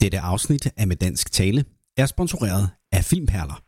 [0.00, 1.64] Dette afsnit af Med Dansk Tale
[1.96, 3.62] er sponsoreret af Filmperler.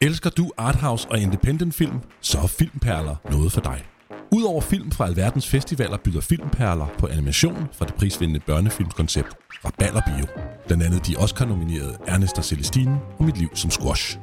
[0.00, 3.84] Elsker du arthouse og independent film, så er Filmperler noget for dig.
[4.32, 9.28] Udover film fra alverdens festivaler byder Filmperler på animation fra det prisvindende børnefilmskoncept
[9.64, 10.26] Raballer Bio.
[10.66, 14.18] Blandt andet de Oscar-nominerede Ernest og Celestine og Mit Liv som Squash.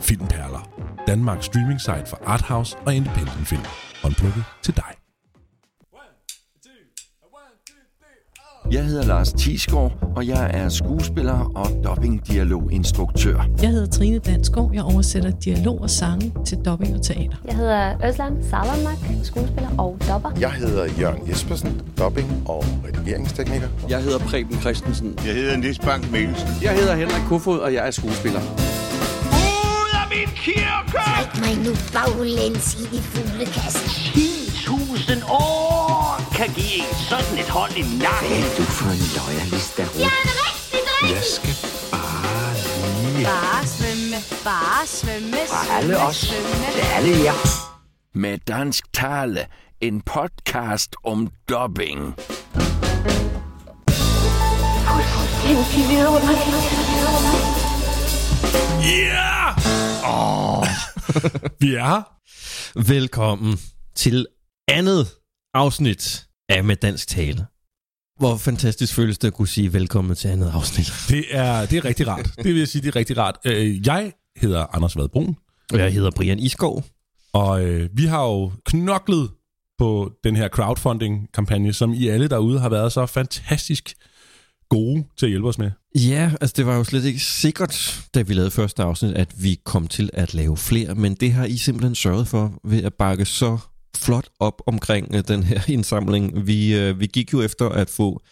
[0.00, 0.70] Filmperler.
[1.06, 3.64] Danmarks streaming site for arthouse og independent film.
[4.02, 5.07] Håndplukket til dig.
[8.70, 13.46] Jeg hedder Lars Tisgaard, og jeg er skuespiller og dubbing-dialoginstruktør.
[13.62, 14.70] Jeg hedder Trine Dansgaard.
[14.74, 17.36] Jeg oversætter dialog og sange til dubbing og teater.
[17.46, 20.30] Jeg hedder Özlem Salamak, skuespiller og dopper.
[20.40, 23.68] Jeg hedder Jørgen Jespersen, dubbing og redigeringstekniker.
[23.88, 25.18] Jeg hedder Preben Christensen.
[25.26, 26.48] Jeg hedder Nis Bank Mikkelsen.
[26.62, 28.40] Jeg hedder Henrik Kofod, og jeg er skuespiller.
[28.40, 30.92] Ud af min kirke!
[30.92, 33.78] Træk mig nu baglæns i de fuglekasse.
[33.78, 35.67] 10.000 år
[36.38, 38.28] kan give en sådan et hold i nakken.
[38.28, 41.14] Hvad er du for en loyalist, der Jeg er en rigtig dreng.
[41.14, 41.54] Jeg skal
[41.92, 42.54] bare
[43.02, 43.24] lige...
[43.24, 46.20] Bare svømme, bare svømme, Og alle os.
[46.74, 47.38] Det er alle jer.
[48.14, 49.46] Med dansk tale.
[49.80, 52.14] En podcast om dubbing.
[55.46, 56.40] Fuldstændig vidunderligt.
[58.84, 59.56] Yeah!
[60.04, 60.66] Oh.
[61.60, 62.02] Vi er her.
[62.74, 63.58] Velkommen
[63.96, 64.26] til
[64.68, 65.06] andet
[65.54, 67.46] afsnit af Med Dansk Tale.
[68.18, 70.92] Hvor fantastisk føles det at kunne sige velkommen til andet afsnit.
[71.08, 72.30] Det er, det er rigtig rart.
[72.36, 73.36] Det vil jeg sige, det er rigtig rart.
[73.44, 75.36] Øh, Jeg hedder Anders Vadbrun,
[75.72, 76.84] Og jeg hedder Brian Iskov.
[77.32, 79.30] og øh, vi har jo knoklet
[79.78, 83.94] på den her crowdfunding-kampagne, som I alle derude har været så fantastisk
[84.68, 85.70] gode til at hjælpe os med.
[85.94, 89.60] Ja, altså det var jo slet ikke sikkert, da vi lavede første afsnit, at vi
[89.64, 93.24] kom til at lave flere, men det har I simpelthen sørget for ved at bakke
[93.24, 93.58] så
[93.98, 96.46] flot op omkring øh, den her indsamling.
[96.46, 98.22] Vi, øh, vi gik jo efter at få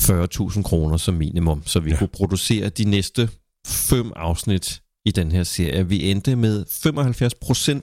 [0.00, 1.98] 40.000 kroner som minimum, så vi ja.
[1.98, 3.28] kunne producere de næste
[3.66, 5.88] fem afsnit i den her serie.
[5.88, 6.64] Vi endte med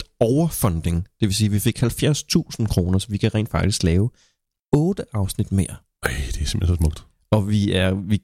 [0.04, 3.84] 75% overfunding, det vil sige, at vi fik 70.000 kroner, så vi kan rent faktisk
[3.84, 4.10] lave
[4.74, 5.76] otte afsnit mere.
[6.04, 7.04] Ej, det er simpelthen så smukt.
[7.32, 8.22] Og vi er vi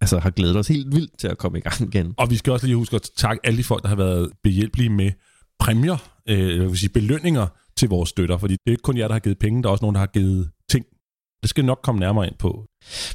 [0.00, 2.14] altså, har glædet os helt vildt til at komme i gang igen.
[2.16, 4.90] Og vi skal også lige huske at takke alle de folk, der har været behjælpelige
[4.90, 5.12] med
[5.58, 7.46] præmier, øh, jeg vil sige belønninger
[7.78, 9.72] til vores støtter, fordi det er ikke kun jer, der har givet penge, der er
[9.72, 10.84] også nogen, der har givet ting.
[11.42, 12.64] Det skal nok komme nærmere ind på.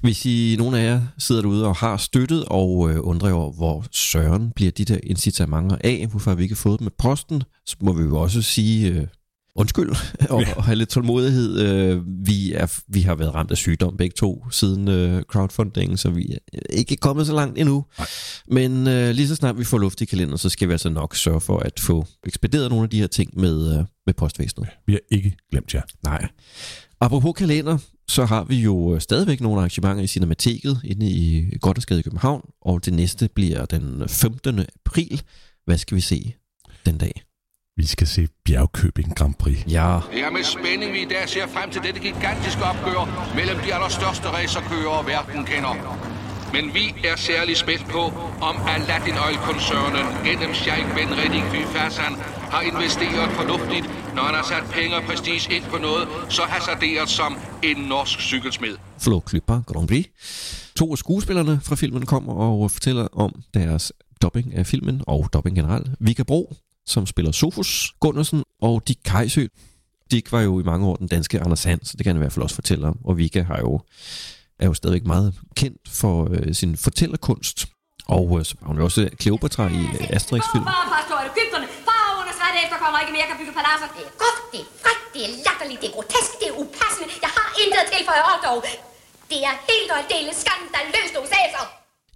[0.02, 3.86] Hvis I, nogle af jer sidder derude og har støttet og øh, undrer over, hvor
[3.92, 7.76] søren bliver de der incitamenter af, hvorfor har vi ikke fået dem med posten, så
[7.82, 9.08] må vi jo også sige øh,
[9.56, 9.90] undskyld
[10.30, 10.54] og, Ja.
[10.54, 11.60] og have lidt tålmodighed.
[11.60, 16.10] Øh, vi, er, vi har været ramt af sygdom begge to siden øh, crowdfundingen, så
[16.10, 17.86] vi er ikke kommet så langt endnu.
[17.98, 18.08] Nej.
[18.48, 21.16] Men øh, lige så snart vi får luft i kalenderen, så skal vi altså nok
[21.16, 24.70] sørge for at få ekspederet nogle af de her ting med, øh, med postvæsenet.
[24.88, 25.82] Vi har ikke glemt jer.
[26.04, 26.28] Nej.
[27.02, 27.78] Apropos kalender,
[28.08, 32.86] så har vi jo stadigvæk nogle arrangementer i Cinemateket inde i Goddersgade i København, og
[32.86, 34.60] det næste bliver den 15.
[34.86, 35.22] april.
[35.66, 36.34] Hvad skal vi se
[36.86, 37.22] den dag?
[37.78, 39.58] Vi skal se Bjergkøbing Grand Prix.
[39.78, 43.02] Ja, Det er med spænding, vi i dag ser frem til dette gigantiske opgør
[43.38, 45.74] mellem de allerstørste racerkører, verden kender.
[46.56, 48.04] Men vi er særlig spændt på,
[48.50, 52.14] om Aladdin Oil-koncernen gennem Sheikh Ben Redik Fassan
[52.54, 53.86] har investeret fornuftigt,
[54.16, 56.04] når han har sat penge og prestige ind på noget
[56.38, 57.32] så hasarderet som
[57.70, 58.76] en norsk cykelsmed.
[59.06, 60.06] Flo Klipper Grand Prix.
[60.80, 63.84] To af skuespillerne fra filmen kommer og fortæller om deres
[64.22, 65.88] dubbing af filmen, og dubbing generelt.
[66.00, 66.42] Vika Bro,
[66.86, 69.46] som spiller Sofus Gunnarsen, og Dick Kajsø.
[70.12, 72.24] Dick var jo i mange år den danske Anders Hand, så det kan han i
[72.24, 72.98] hvert fald også fortælle om.
[73.06, 73.82] Og Vika har jo,
[74.60, 77.58] er jo stadigvæk meget kendt for øh, sin fortællerkunst.
[78.16, 80.64] Og øh, så var hun jo også Cleopatra i øh, Asterix-film.
[80.64, 83.88] Bare fastslår, at Ægypterne, faraonernes rette efterkommer ikke mere kan bygge paladser.
[83.98, 87.08] Det er godt, det er frækt, det er latterligt, det er grotesk, det er upassende.
[87.26, 88.60] Jeg har intet at tilføje og dog.
[89.32, 91.66] Det er helt og aldeles skandaløst osaser.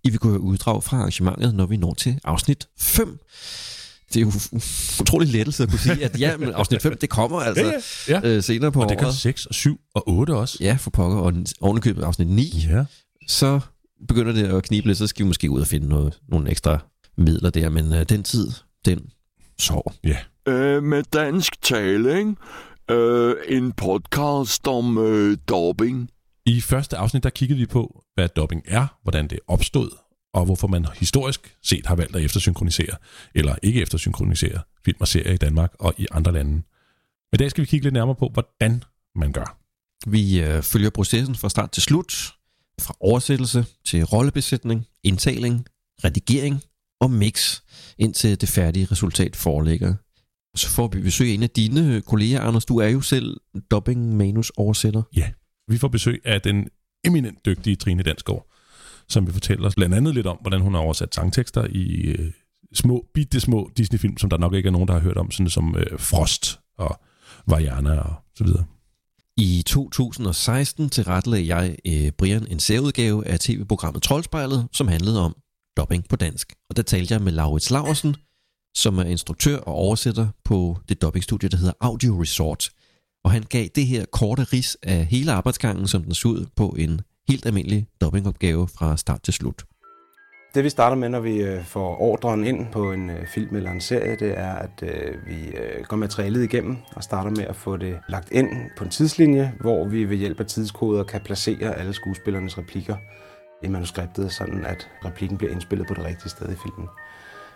[0.05, 3.19] I vil kunne høre uddrag fra arrangementet, når vi når til afsnit 5.
[4.13, 4.31] Det er jo
[5.01, 8.35] utrolig lettelse at kunne sige, at ja, men afsnit 5, det kommer altså Ja, ja.
[8.35, 9.15] Øh, senere på Og det kan året.
[9.15, 10.57] 6 og 7 og 8 også.
[10.61, 12.85] Ja, for pokker, og ovenikøbet afsnit 9, Ja.
[13.27, 13.59] så
[14.07, 16.79] begynder det at knibe lidt, så skal vi måske ud og finde noget, nogle ekstra
[17.17, 18.51] midler der, men øh, den tid,
[18.85, 18.99] den
[19.59, 19.93] sov.
[20.03, 20.17] Ja.
[20.47, 22.35] Øh, med dansk tale, ikke?
[22.91, 26.09] Øh, en podcast om øh, dubbing.
[26.45, 29.89] I første afsnit, der kiggede vi på, hvad dubbing er, hvordan det opstod,
[30.37, 32.95] og hvorfor man historisk set har valgt at eftersynkronisere,
[33.35, 36.61] eller ikke eftersynkronisere film og serier i Danmark og i andre lande.
[37.33, 38.83] I dag skal vi kigge lidt nærmere på, hvordan
[39.15, 39.57] man gør.
[40.07, 42.33] Vi øh, følger processen fra start til slut,
[42.81, 45.65] fra oversættelse til rollebesætning, indtaling,
[46.03, 46.61] redigering
[47.01, 47.61] og mix,
[47.97, 49.93] indtil det færdige resultat foreligger.
[50.55, 52.65] Så får vi besøg af en af dine kolleger, Anders.
[52.65, 53.37] Du er jo selv
[53.71, 55.03] dubbing manus oversætter.
[55.71, 56.69] Vi får besøg af den
[57.05, 58.47] eminent dygtige Trine Dansgaard,
[59.09, 62.31] som vil fortælle os blandt andet lidt om, hvordan hun har oversat sangtekster i øh,
[62.73, 65.49] små, bitte små Disney-film, som der nok ikke er nogen, der har hørt om, sådan
[65.49, 66.99] som øh, Frost og
[67.47, 68.65] Vajana og så videre.
[69.37, 75.35] I 2016 tilrettelagde jeg øh, Brian en særudgave af tv-programmet Troldspejlet, som handlede om
[75.77, 76.53] dubbing på dansk.
[76.69, 78.15] Og der talte jeg med Laurits Laursen,
[78.75, 82.69] som er instruktør og oversætter på det dubbingstudie, der hedder Audio Resort.
[83.23, 86.75] Og han gav det her korte ris af hele arbejdsgangen, som den så ud på
[86.79, 89.63] en helt almindelig dubbingopgave fra start til slut.
[90.55, 93.71] Det vi starter med, når vi øh, får ordren ind på en øh, film eller
[93.71, 95.53] en serie, det er, at øh, vi
[95.83, 99.87] går materialet igennem og starter med at få det lagt ind på en tidslinje, hvor
[99.87, 102.95] vi ved hjælp af tidskoder kan placere alle skuespillernes replikker
[103.63, 106.87] i manuskriptet, sådan at replikken bliver indspillet på det rigtige sted i filmen.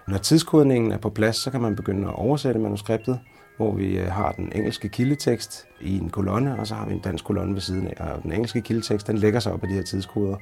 [0.07, 3.19] Når tidskodningen er på plads, så kan man begynde at oversætte manuskriptet,
[3.61, 6.99] hvor vi øh, har den engelske kildetekst i en kolonne, og så har vi en
[6.99, 8.13] dansk kolonne ved siden af.
[8.15, 10.35] Og den engelske kildetekst, den lægger sig op af de her tidskoder,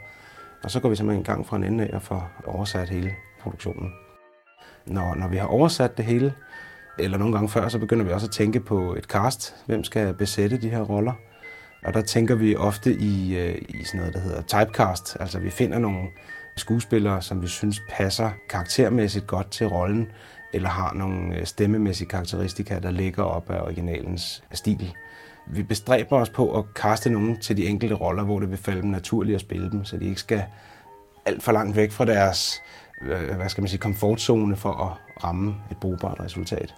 [0.64, 3.16] og så går vi simpelthen en gang fra en ende af og får oversat hele
[3.42, 3.92] produktionen.
[4.86, 6.34] Når, når vi har oversat det hele,
[7.00, 9.56] eller nogle gange før, så begynder vi også at tænke på et cast.
[9.66, 11.14] Hvem skal besætte de her roller?
[11.86, 15.18] Og der tænker vi ofte i, øh, i sådan noget, der hedder typecast.
[15.20, 16.08] Altså vi finder nogle
[16.56, 20.12] skuespillere, som vi synes passer karaktermæssigt godt til rollen,
[20.54, 24.94] eller har nogle øh, stemmemæssige karakteristika, der ligger op af originalens stil.
[25.48, 28.82] Vi bestræber os på at kaste nogen til de enkelte roller, hvor det vil falde
[28.82, 30.44] dem naturligt at spille dem, så de ikke skal
[31.26, 32.62] alt for langt væk fra deres
[33.02, 36.76] øh, hvad skal man sige, komfortzone for at ramme et brugbart resultat.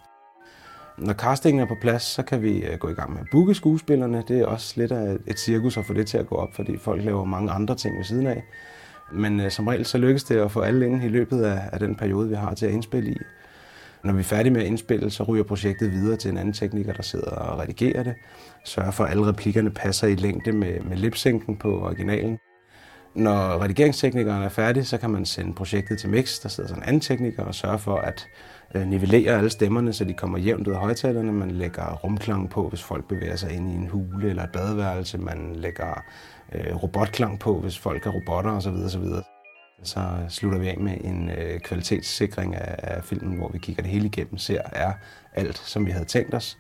[0.98, 3.54] Når castingen er på plads, så kan vi øh, gå i gang med at booke
[3.54, 4.24] skuespillerne.
[4.28, 6.78] Det er også lidt af et cirkus at få det til at gå op, fordi
[6.78, 8.44] folk laver mange andre ting ved siden af.
[9.14, 11.96] Men som regel så lykkes det at få alle ind i løbet af, af den
[11.96, 13.18] periode, vi har til at indspille i.
[14.04, 16.94] Når vi er færdige med at indspille, så ryger projektet videre til en anden tekniker,
[16.94, 18.14] der sidder og redigerer det.
[18.66, 22.38] Sørger for, at alle replikkerne passer i længde med, med lipsynken på originalen.
[23.16, 26.42] Når redigeringsteknikeren er færdig, så kan man sende projektet til mix.
[26.42, 28.28] Der sidder sådan en anden tekniker og sørger for at
[28.76, 31.32] øh, nivellere alle stemmerne, så de kommer jævnt ud af højtalerne.
[31.32, 35.18] Man lægger rumklang på, hvis folk bevæger sig ind i en hule eller et badeværelse.
[35.18, 36.04] Man lægger
[36.52, 38.76] øh, robotklang på, hvis folk er robotter osv.
[38.86, 39.04] osv.
[39.84, 43.92] Så slutter vi af med en øh, kvalitetssikring af, af filmen, hvor vi kigger det
[43.92, 44.94] hele igennem, ser er
[45.34, 46.58] alt, som vi havde tænkt os.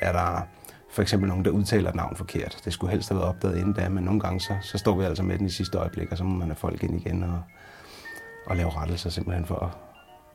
[0.00, 0.46] Er der
[0.90, 2.58] for eksempel nogen, der udtaler et navn forkert.
[2.64, 5.04] Det skulle helst have været opdaget inden da, men nogle gange så, så står vi
[5.04, 7.42] altså med den i sidste øjeblik, og så må man have folk ind igen og,
[8.46, 9.70] og lave rettelser simpelthen for at,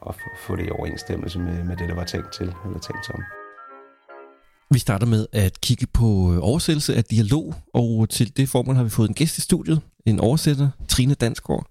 [0.09, 0.15] at
[0.47, 3.24] få det i overensstemmelse med, med det, der var tænkt til eller tænkt som.
[4.71, 8.83] Vi starter med at kigge på øh, oversættelse af dialog, og til det formål har
[8.83, 11.65] vi fået en gæst i studiet, en oversætter, Trine Dansgaard.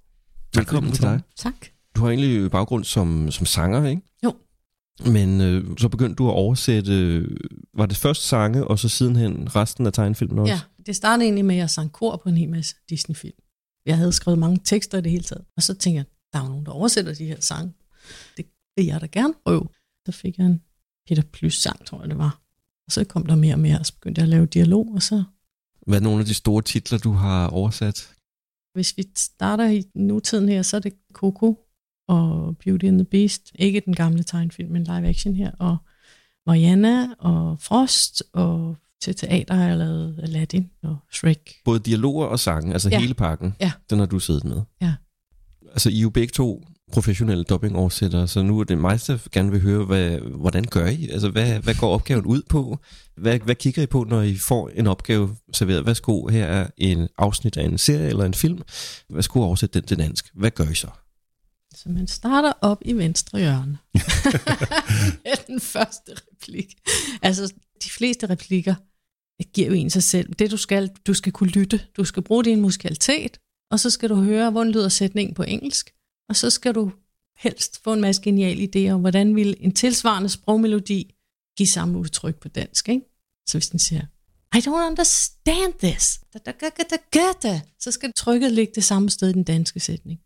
[0.54, 1.20] Velkommen til dig.
[1.36, 1.66] Tak.
[1.96, 4.02] Du har egentlig baggrund som, som sanger, ikke?
[4.24, 4.34] Jo.
[5.06, 7.26] Men øh, så begyndte du at oversætte,
[7.74, 10.52] var det først sange, og så sidenhen resten af tegnefilmen også?
[10.52, 13.34] Ja, det startede egentlig med, at jeg sang kor på en hel masse Disney-film.
[13.86, 15.44] Jeg havde skrevet mange tekster i det hele taget.
[15.56, 17.72] Og så tænkte jeg, der er jo nogen, der oversætter de her sange.
[18.36, 18.46] Det
[18.76, 19.68] vil jeg da gerne prøve.
[20.06, 20.62] Så fik jeg en
[21.08, 22.40] Peter Plus sang, tror jeg det var.
[22.86, 25.02] Og så kom der mere og mere, og så begyndte jeg at lave dialog, og
[25.02, 25.24] så...
[25.86, 28.14] Hvad er nogle af de store titler, du har oversat?
[28.78, 31.58] Hvis vi starter i nutiden her, så er det Coco
[32.08, 33.52] og Beauty and the Beast.
[33.54, 35.50] Ikke den gamle tegnfilm, men live action her.
[35.58, 35.76] Og
[36.46, 41.50] Mariana og Frost, og til teater har jeg lavet Aladdin og Shrek.
[41.64, 43.00] Både dialoger og sange, altså Ja.
[43.00, 43.72] hele pakken, Ja.
[43.90, 44.62] den har du siddet med.
[44.80, 44.94] Ja.
[45.72, 49.50] Altså, I er jo begge to professionelle dubbingoversættere, så nu er det mig, der gerne
[49.50, 51.08] vil høre, hvad, hvordan gør I?
[51.08, 52.78] Altså, hvad, hvad går opgaven ud på?
[53.16, 55.86] Hvad, hvad kigger I på, når I får en opgave serveret?
[55.86, 58.62] Værsgo, her er en afsnit af en serie eller en film.
[59.10, 60.30] Værsgo, oversæt den til dansk.
[60.34, 60.88] Hvad gør I så?
[61.74, 63.78] Så man starter op i venstre hjørne.
[65.24, 66.74] med den første replik.
[67.22, 67.52] Altså,
[67.84, 68.74] de fleste replikker
[69.54, 70.34] giver jo en sig selv.
[70.34, 71.80] Det du skal, du skal kunne lytte.
[71.96, 73.38] Du skal bruge din musikalitet,
[73.70, 75.90] og så skal du høre, hvordan lyder sætningen på engelsk.
[76.28, 76.90] Og så skal du
[77.38, 81.14] helst få en masse geniale idéer om, hvordan vil en tilsvarende sprogmelodi
[81.56, 82.88] give samme udtryk på dansk.
[82.88, 83.02] Ikke?
[83.46, 84.02] Så hvis den siger,
[84.54, 88.84] I don't understand this, da, da, da, da, da, da, så skal trykket ligge det
[88.84, 90.20] samme sted i den danske sætning.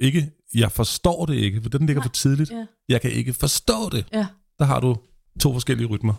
[0.00, 2.50] Ikke, jeg forstår det ikke, for den ligger for tidligt.
[2.50, 2.66] Ja.
[2.88, 4.06] Jeg kan ikke forstå det.
[4.12, 4.26] Ja.
[4.58, 4.96] Der har du
[5.40, 6.14] to forskellige rytmer.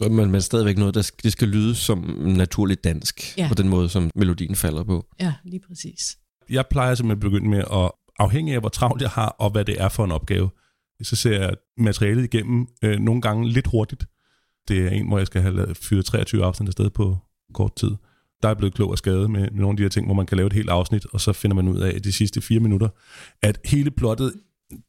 [0.00, 3.48] Men, men stadigvæk noget, der skal, det skal lyde som naturligt dansk, Ja.
[3.48, 5.06] på den måde, som melodien falder på.
[5.20, 6.18] Ja, lige præcis.
[6.50, 7.90] Jeg plejer simpelthen at begynde med at,
[8.22, 10.50] afhængig af hvor travlt jeg har, og hvad det er for en opgave,
[11.02, 14.04] så ser jeg materialet igennem øh, nogle gange lidt hurtigt.
[14.68, 17.18] Det er en, hvor jeg skal have lavet- fyret 23 afsnit afsted på
[17.54, 17.90] kort tid.
[18.42, 20.26] Der er blevet klog og skade med, med nogle af de her ting, hvor man
[20.26, 22.88] kan lave et helt afsnit, og så finder man ud af de sidste fire minutter,
[23.42, 24.32] at hele plottet,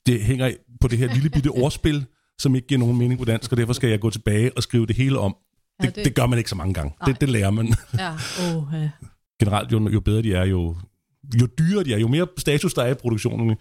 [0.05, 2.05] det hænger på det her lille bitte ordspil,
[2.39, 4.85] som ikke giver nogen mening på dansk, og derfor skal jeg gå tilbage og skrive
[4.85, 5.35] det hele om.
[5.81, 6.93] Ja, Det, det- det gør man ikke så mange gange.
[7.01, 7.05] Nej.
[7.11, 7.73] Det, det lærer man.
[7.99, 8.11] Ja,
[8.55, 8.89] åh, ja.
[9.39, 10.75] Generelt, jo, jo bedre de er, jo,
[11.41, 13.55] jo dyrere de er, jo mere status der er i produktionen,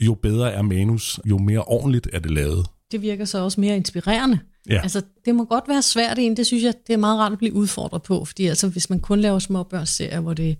[0.00, 2.66] jo bedre er manus, jo mere ordentligt er det lavet.
[2.92, 4.38] Det virker så også mere inspirerende.
[4.68, 4.80] Ja.
[4.82, 7.38] Altså, det må godt være svært en, det synes jeg, det er meget rart at
[7.38, 10.58] blive udfordret på, fordi altså, hvis man kun laver småbørnsserier, hvor det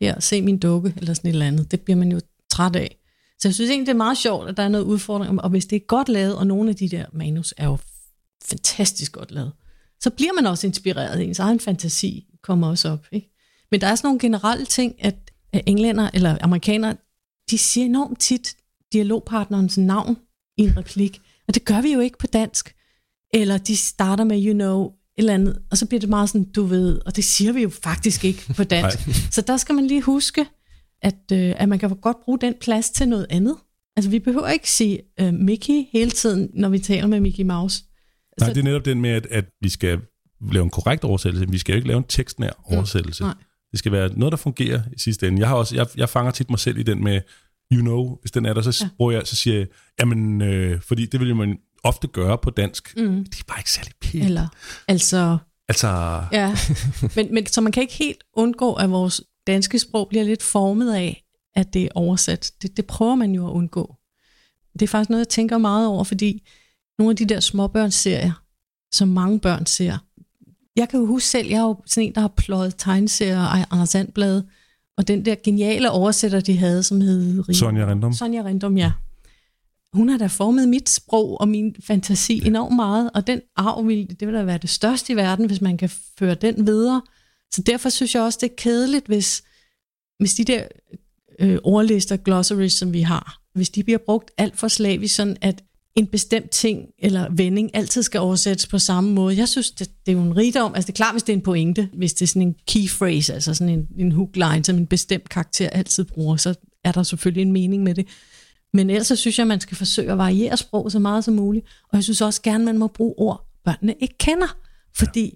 [0.00, 2.96] her, se min dukke, eller sådan et eller andet, det bliver man jo træt af.
[3.38, 5.66] Så jeg synes egentlig, det er meget sjovt, at der er noget udfordring, og hvis
[5.66, 7.78] det er godt lavet, og nogle af de der manus er jo
[8.44, 9.52] fantastisk godt lavet,
[10.00, 11.22] så bliver man også inspireret.
[11.22, 13.06] Ens egen fantasi kommer også op.
[13.12, 13.30] Ikke?
[13.70, 15.31] Men der er sådan nogle generelle ting, at at
[15.66, 16.96] englænder eller amerikanere,
[17.50, 18.56] de siger enormt tit
[18.92, 20.16] dialogpartnerens navn
[20.58, 22.74] i en replik, og det gør vi jo ikke på dansk.
[23.34, 26.44] Eller de starter med, you know, et eller andet, og så bliver det meget sådan,
[26.44, 28.98] du ved, og det siger vi jo faktisk ikke på dansk.
[29.34, 30.46] så der skal man lige huske,
[31.02, 33.56] at, øh, at man kan godt bruge den plads til noget andet.
[33.96, 37.84] Altså, vi behøver ikke sige øh, Mickey hele tiden, når vi taler med Mickey Mouse.
[38.40, 40.00] Nej, det er netop den med, at, at vi skal
[40.52, 41.50] lave en korrekt oversættelse.
[41.50, 43.22] Vi skal jo ikke lave en tekstnær oversættelse.
[43.22, 43.34] nej.
[43.72, 45.40] Det skal være noget, der fungerer i sidste ende.
[45.40, 47.20] Jeg, har også, jeg, jeg fanger tit mig selv i den med,
[47.72, 48.88] you know, hvis den er der, så, Ja.
[48.96, 49.66] bruger jeg, så siger jeg,
[50.00, 52.94] jamen, øh, fordi det vil man ofte gøre på dansk.
[52.96, 53.24] Mm.
[53.24, 54.24] Det er bare ikke særlig pænt.
[54.24, 54.48] Eller,
[54.88, 55.38] altså,
[55.68, 55.88] Altså,
[56.32, 56.56] Ja,
[57.16, 60.94] men, men så man kan ikke helt undgå, at vores danske sprog bliver lidt formet
[60.94, 61.24] af,
[61.54, 62.52] at det er oversat.
[62.62, 63.96] Det, det prøver man jo at undgå.
[64.72, 66.48] Det er faktisk noget, jeg tænker meget over, fordi
[66.98, 68.32] nogle af de der småbørnsserier,
[68.92, 69.98] som mange børn ser,
[70.76, 73.66] jeg kan jo huske selv, jeg er jo sådan en, der har pløjet tegneserier af
[73.70, 74.42] Anders Sandblad,
[74.96, 77.44] og den der geniale oversætter, de havde, som hed...
[77.48, 78.12] Rie- Sonja Rindom.
[78.12, 78.92] Sonja Rindom, ja.
[79.92, 82.46] Hun har da formet mit sprog og min fantasi ja.
[82.46, 85.60] enormt meget, og den arv vil, det vil da være det største i verden, hvis
[85.60, 87.02] man kan føre den videre.
[87.54, 89.42] Så derfor synes jeg også, det er kedeligt, hvis,
[90.18, 90.64] hvis de der
[91.38, 95.62] øh, ordlister, glossaries, som vi har, hvis de bliver brugt alt for slavisk, sådan at
[95.94, 99.36] en bestemt ting eller vending altid skal oversættes på samme måde.
[99.36, 100.74] Jeg synes, det, det er jo en rigdom.
[100.74, 102.88] Altså det er klart, hvis det er en pointe, hvis det er sådan en key
[102.88, 106.92] phrase, altså sådan en, en hook line, som en bestemt karakter altid bruger, så er
[106.92, 108.06] der selvfølgelig en mening med det.
[108.72, 111.66] Men ellers så synes jeg, man skal forsøge at variere sprog så meget som muligt.
[111.82, 114.56] Og jeg synes også gerne, man må bruge ord, børnene ikke kender.
[114.96, 115.30] Fordi ja.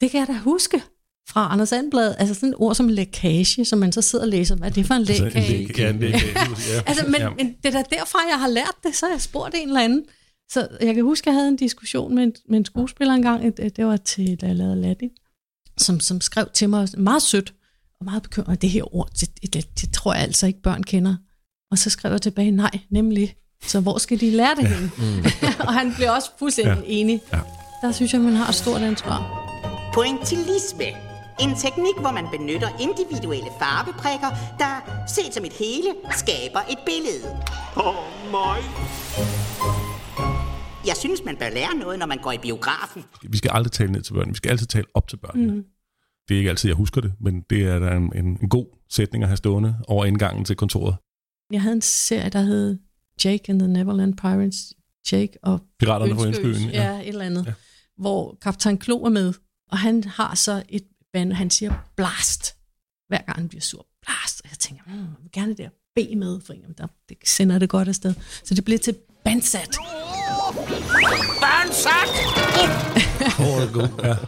[0.00, 0.82] det kan jeg da huske
[1.28, 4.56] fra Anders Sandblad, altså sådan et ord som lækage, som man så sidder og læser,
[4.56, 5.66] hvad er det for en Altså, en lækage?
[5.66, 6.32] læk- ja, en lækage,
[6.74, 6.82] ja.
[6.90, 7.30] altså, men, Ja.
[7.30, 9.80] men det er da derfra, jeg har lært det, så har jeg spurgt en eller
[9.80, 10.04] anden.
[10.52, 13.56] Så jeg kan huske, at jeg havde en diskussion med en, med en skuespiller engang,
[13.76, 15.10] det, var til, da jeg lavede Aladdin,
[15.78, 17.54] som, som skrev til mig meget sødt
[18.00, 21.14] og meget bekymret, det her ord, det, det, det tror jeg altså ikke børn kender.
[21.70, 23.34] Og så skrev jeg tilbage, nej, nemlig.
[23.66, 24.90] Så hvor skal de lære det henne?
[25.66, 26.80] og han blev også fuldstændig Ja.
[26.80, 26.84] ja.
[26.86, 27.20] enig.
[27.32, 27.38] Ja.
[27.82, 29.46] Der synes jeg, man har et stort ansvar.
[29.94, 30.84] Pointillisme.
[31.44, 34.30] En teknik, hvor man benytter individuelle farveprikker,
[34.62, 34.74] der,
[35.16, 37.26] set som et hele, skaber et billede.
[37.76, 37.94] Åh, oh,
[38.36, 38.58] mig.
[40.86, 43.04] Jeg synes, man bør lære noget, når man går i biografen.
[43.30, 44.32] vi skal aldrig tale ned til børnene.
[44.32, 45.52] Vi skal altid tale op til børnene.
[45.52, 45.64] Mm.
[46.28, 48.66] Det er ikke altid, jeg husker det, men det er da en, en, en god
[48.90, 50.96] sætning at have stående over indgangen til kontoret.
[51.52, 52.78] Jeg havde en serie, der hed
[53.24, 54.74] Jake and the Neverland Pirates.
[55.12, 56.24] Jake og Piraterne på.
[56.24, 56.92] Ønskeøen, ja.
[56.92, 57.46] Ja, et eller andet.
[57.46, 57.52] Ja.
[57.98, 59.32] Hvor kaptajn Klo er med,
[59.70, 60.82] og han har så et
[61.12, 62.56] band, han siger blast,
[63.08, 63.86] hver gang han bliver sur.
[64.06, 64.40] Blast.
[64.44, 67.16] Og jeg tænker, hmm, jeg vil gerne det der B med, for jamen, der, det
[67.24, 68.14] sender det godt afsted.
[68.44, 69.76] Så det bliver til bandsat.
[71.40, 72.10] Bandsat!
[73.20, 73.30] ja.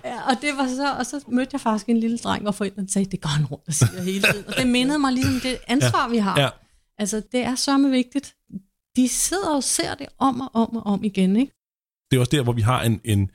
[0.11, 2.91] Ja, og det var så, og så mødte jeg faktisk en lille dreng, hvor forældrene
[2.91, 4.45] sagde, det går han rundt og siger hele tiden.
[4.49, 6.11] Og det mindede mig ligesom det ansvar, Ja.
[6.11, 6.41] vi har.
[6.41, 6.49] Ja.
[6.99, 8.35] Altså, det er sørme vigtigt.
[8.97, 11.53] De sidder og ser det om og om og om igen, ikke?
[12.11, 13.31] Det er også der, hvor vi har en, en,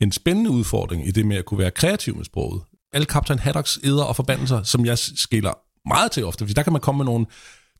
[0.00, 2.62] en spændende udfordring i det med at kunne være kreativ med sproget.
[2.92, 5.52] Alle Kaptajn Haddocks æder og forbandelser, som jeg skiller
[5.88, 7.26] meget til ofte, fordi der kan man komme med nogle...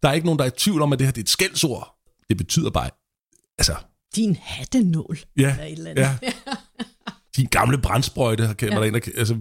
[0.02, 1.28] Der er ikke nogen, der er i tvivl om, at det her det er et
[1.28, 1.96] skældsord.
[2.28, 2.90] Det betyder bare...
[3.58, 3.74] Altså,
[4.16, 5.18] Din hattenål.
[5.36, 6.02] Ja, Eller et eller andet.
[6.02, 6.16] ja.
[7.36, 8.76] din gamle brændsprøjte, her kan ja.
[8.76, 9.34] der en, der, altså,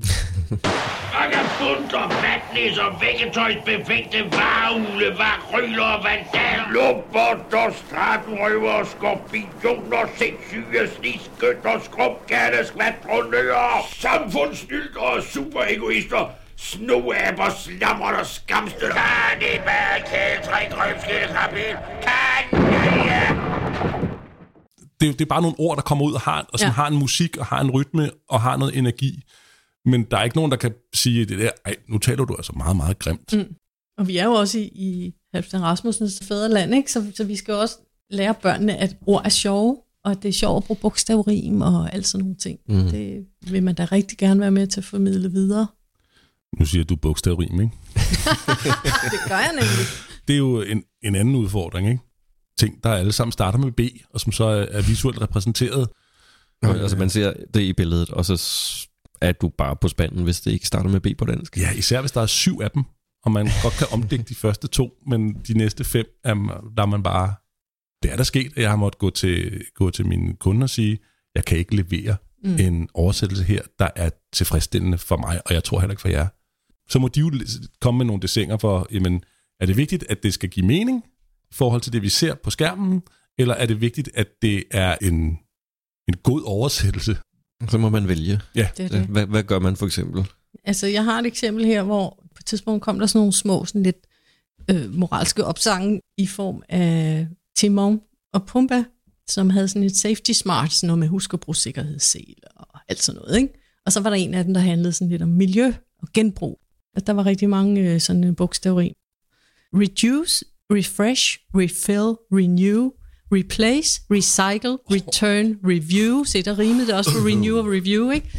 [1.14, 6.60] Vagabunter, vatnisser, vækketøjsbefængte, vareugle, varryler og vandal.
[6.74, 13.88] Lupperter, stratenrøver, skorpioner, sindssyge, snigskytter, skrumkatte, skvatronører.
[14.00, 16.30] Samfundsnyld og superegoister.
[16.58, 18.96] Snoaber, slammer og skamstøtter.
[18.96, 20.00] Kannibal,
[21.32, 21.78] krabel.
[22.06, 23.99] Kan, ja, ja.
[25.02, 26.72] Det, er- det er bare nogle ord, der kommer ud og, har, og som ja.
[26.72, 29.22] Har en musik, og har en rytme, og har noget energi.
[29.86, 32.54] Men der er ikke nogen, der kan sige det der, ej, nu taler du altså
[32.58, 33.34] meget, meget grimt.
[33.34, 33.56] Mm.
[33.98, 36.92] Og vi er jo også i, i Halvdan Rasmussens fædreland, ikke?
[36.92, 37.76] Så, så vi skal også
[38.10, 41.94] lære børnene, at ord er sjove, og at det er sjovt at bruge bogstavrim og
[41.94, 42.60] alt sådan nogle ting.
[42.68, 42.76] Mm.
[42.76, 42.90] Mm.
[42.90, 45.68] Det vil man da rigtig gerne være med til at formidle videre.
[46.60, 47.74] Nu siger du bogstavrim, ikke?
[49.14, 49.86] Det gør jeg nemlig.
[50.28, 52.04] Det er jo en, en anden udfordring, ikke?
[52.60, 53.80] Ting, der alle sammen starter med B,
[54.14, 55.90] og som så er, er visuelt repræsenteret.
[56.62, 58.36] Nå, altså man ser det i billedet, og så
[59.22, 61.58] er du bare på spanden, hvis det ikke starter med B på dansk.
[61.58, 62.84] Ja, især hvis der er syv af dem.
[63.26, 66.34] og man godt kan omdække de første to, men de næste fem, er,
[66.78, 67.34] der er man bare...
[68.04, 70.70] Det er der sket, at jeg har måttet gå til, gå til mine kunder og
[70.70, 71.00] sige,
[71.36, 72.56] jeg kan ikke levere Mm.
[72.60, 76.28] en oversættelse her, der er tilfredsstillende for mig, og jeg tror heller ikke for jer.
[76.90, 77.32] Så må de jo
[77.82, 79.24] komme med nogle desinger for, jamen,
[79.60, 81.04] er det vigtigt, at det skal give mening
[81.54, 83.02] forhold til det, vi ser på skærmen,
[83.38, 85.40] eller er det vigtigt, at det er en,
[86.08, 87.18] en god oversættelse?
[87.70, 88.40] Så må man vælge.
[88.56, 88.70] Ja.
[88.78, 89.06] Det det.
[89.06, 90.26] Hvad, hvad gør man for eksempel?
[90.64, 93.66] Altså, jeg har et eksempel her, hvor på et tidspunkt kom der sådan nogle små,
[93.66, 94.08] sådan lidt
[94.70, 97.28] øh, moralske opsange i form af
[97.58, 98.02] Timon
[98.34, 98.84] og Pumba,
[99.30, 103.02] som havde sådan et safety smart, sådan noget med husk at bruge sikkerhedssel og alt
[103.02, 103.38] sådan noget.
[103.38, 103.54] Ikke?
[103.86, 106.60] Og så var der en af dem, der handlede sådan lidt om miljø og genbrug.
[106.96, 108.94] Og der var rigtig mange øh, sådan øh, bogstaver i.
[109.74, 112.92] Reduce, refresh, refill, renew,
[113.32, 116.24] replace, recycle, return, review.
[116.24, 118.30] Se, der rimede det også på renew og review, ikke?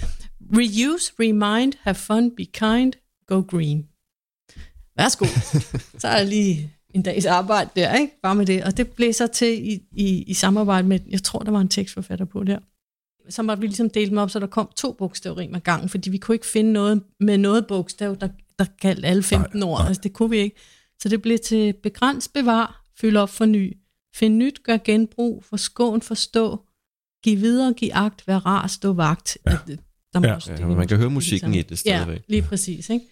[0.57, 2.93] Reuse, remind, have fun, be kind,
[3.27, 3.87] go green.
[4.97, 5.25] Værsgo.
[5.99, 8.13] Så er der lige en dags arbejde der, ikke?
[8.23, 8.65] Bare med det.
[8.65, 11.69] Og det blev så til i, i, i samarbejde med, jeg tror, der var en
[11.69, 12.59] tekstforfatter på der.
[13.29, 16.11] Så måtte vi ligesom dele dem op, så der kom to bogstavrim ad gangen, fordi
[16.11, 19.85] vi kunne ikke finde noget med noget bogstav, der, der galt alle 15 ord.
[19.87, 20.57] Altså, det kunne vi ikke.
[21.03, 23.77] Så det blev til begræns, bevar, fyld op for ny.
[24.17, 26.61] Find nyt, gør genbrug, forskån, forstå,
[27.25, 29.39] giv videre, giv agt, vær rar, stå vagt.
[29.47, 29.57] Ja.
[30.13, 30.35] Der må Ja.
[30.35, 32.17] også Ja, det- man kan høre musikken ligesom- i det stadigvæk.
[32.17, 32.91] Ja, lige præcis.
[32.91, 33.05] Ikke?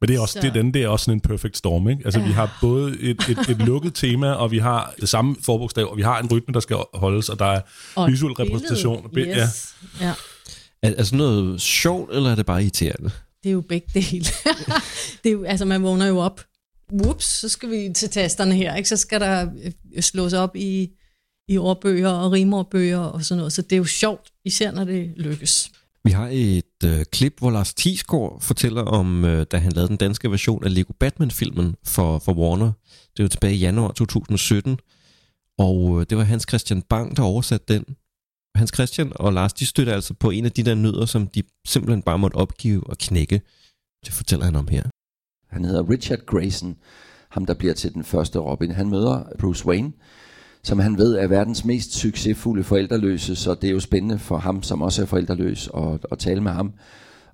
[0.00, 2.02] Men det er også, Så- det, den, det er også sådan en perfect storm, ikke?
[2.04, 2.32] Altså, vi Ja.
[2.32, 6.02] har både et, et, et lukket tema, og vi har det samme forbogstav, og vi
[6.02, 7.60] har en rytme, der skal holdes, og der er
[7.96, 9.10] Og visuel billede, repræsentation.
[9.18, 9.74] Yes.
[10.00, 10.06] Ja.
[10.06, 10.12] ja.
[10.82, 13.10] Er, er sådan noget sjovt, eller er det bare irriterende?
[13.42, 14.24] Det er jo begge dele.
[15.24, 16.40] det er jo, altså, man vågner jo op.
[16.92, 18.88] Whoops, så skal vi til tasterne her, ikke?
[18.88, 19.50] Så skal der
[19.94, 20.90] øh, slås op i,
[21.48, 23.52] i ordbøger og rimordbøger og sådan noget.
[23.52, 25.70] Så det er jo sjovt, især når det lykkes.
[26.04, 29.96] Vi har et øh, klip, hvor Lars Thiesgaard fortæller om, øh, da han lavede den
[29.96, 32.72] danske version af Lego Batman-filmen for, for Warner.
[33.16, 34.78] Det var tilbage i januar 2017.
[35.58, 37.84] Og øh, det var Hans Christian Bang, der oversatte den.
[38.54, 41.42] Hans Christian og Lars, de støtter altså på en af de der nødder, som de
[41.66, 43.40] simpelthen bare måtte opgive og knække.
[44.06, 44.82] Det fortæller han om her.
[45.50, 46.76] Han hedder Richard Grayson,
[47.28, 48.70] ham der bliver til den første Robin.
[48.70, 49.92] Han møder Bruce Wayne,
[50.62, 54.62] som han ved er verdens mest succesfulde forældreløse, så det er jo spændende for ham,
[54.62, 56.72] som også er forældreløs, at, at tale med ham.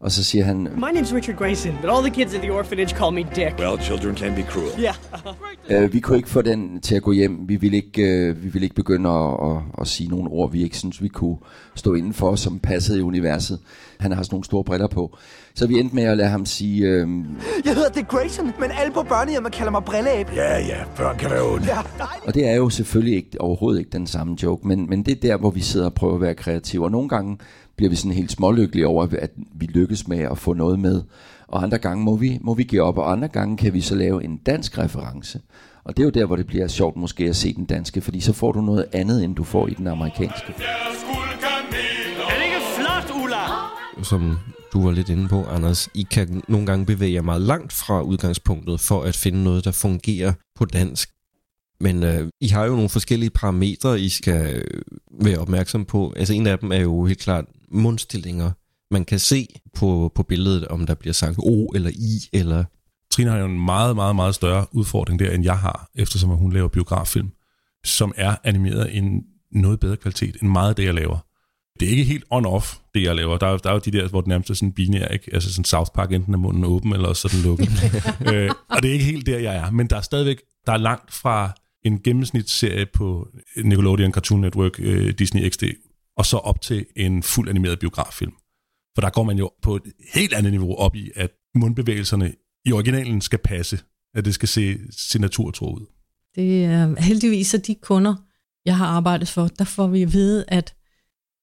[0.01, 2.97] Og så siger han, My name's Richard Grayson, but all the kids at the orphanage
[2.97, 3.59] call me Dick.
[3.59, 4.71] Well, children can be cruel.
[4.81, 4.95] Yeah.
[5.85, 7.49] øh, vi kunne ikke få den til at gå hjem.
[7.49, 10.63] Vi ville ikke, øh, vi ville ikke begynde at, at, at sige nogle ord, vi
[10.63, 11.37] ikke synes, vi kunne
[11.75, 13.59] stå indenfor, som passede i universet.
[14.01, 15.17] Han har sådan nogle store briller på.
[15.55, 17.09] Så vi endte med at lade ham sige, øh,
[17.65, 20.27] Jeg hedder Dick Grayson, men alle på børnehjemmet kalder mig Brilleæb.
[20.37, 21.65] Ja, ja, børn kan være onde.
[21.67, 21.79] Ja.
[22.27, 25.21] Og det er jo selvfølgelig ikke, overhovedet ikke den samme joke, men, men det er
[25.21, 26.85] der, hvor vi sidder og prøver at være kreative.
[26.85, 27.39] Og nogle gange
[27.77, 31.03] bliver vi sådan helt smålykkelige over, at vi lykkes med at få noget med.
[31.49, 33.95] Og andre gange må vi, må vi give op, og andre gange kan vi så
[33.95, 35.41] lave en dansk reference.
[35.85, 38.21] Og det er jo der, hvor det bliver sjovt måske at se den danske, fordi
[38.21, 40.53] så får du noget andet, end du får i den amerikanske.
[40.53, 40.63] Er
[42.39, 43.37] det ikke flot, Ulla?
[44.03, 44.39] Som
[44.73, 45.89] du var lidt inde på, Anders.
[45.95, 49.73] I kan nogle gange bevæge jer meget langt fra udgangspunktet for at finde noget, der
[49.73, 51.11] fungerer på dansk.
[51.81, 54.83] Men øh, I har jo nogle forskellige parametre, I skal øh,
[55.21, 56.13] være opmærksom på.
[56.17, 58.51] Altså en af dem er jo helt klart mundstillinger.
[58.91, 62.65] Man kan se på, på billedet, om der bliver sagt O eller I, eller...
[63.11, 66.53] Trine har jo en meget, meget, meget større udfordring der, end jeg har, eftersom hun
[66.53, 67.31] laver biograffilm,
[67.85, 71.19] som er animeret i en noget bedre kvalitet end meget af det, jeg laver.
[71.81, 73.39] Det er ikke helt on-off, det jeg laver.
[73.39, 75.31] Der er, der er jo de der, hvor det nærmest er sådan binær, ikke?
[75.33, 77.69] Altså sådan South Park, enten er munden åben, eller også den lukket.
[78.33, 79.71] øh, og det er ikke helt der, jeg er.
[79.71, 81.53] Men der er stadigvæk, der er langt fra
[81.85, 83.29] en gennemsnitsserie på
[83.65, 85.63] Nickelodeon Cartoon Network, øh, Disney XD,
[86.17, 88.33] og så op til en fuld animeret biograffilm.
[88.95, 89.83] For der går man jo på et
[90.15, 93.79] helt andet niveau op i, at mundbevægelserne i originalen skal passe.
[94.15, 95.87] At det skal se, se naturtro ud.
[96.35, 98.15] Det er heldigvis så de kunder,
[98.67, 100.75] jeg har arbejdet for, der får vi at vide, at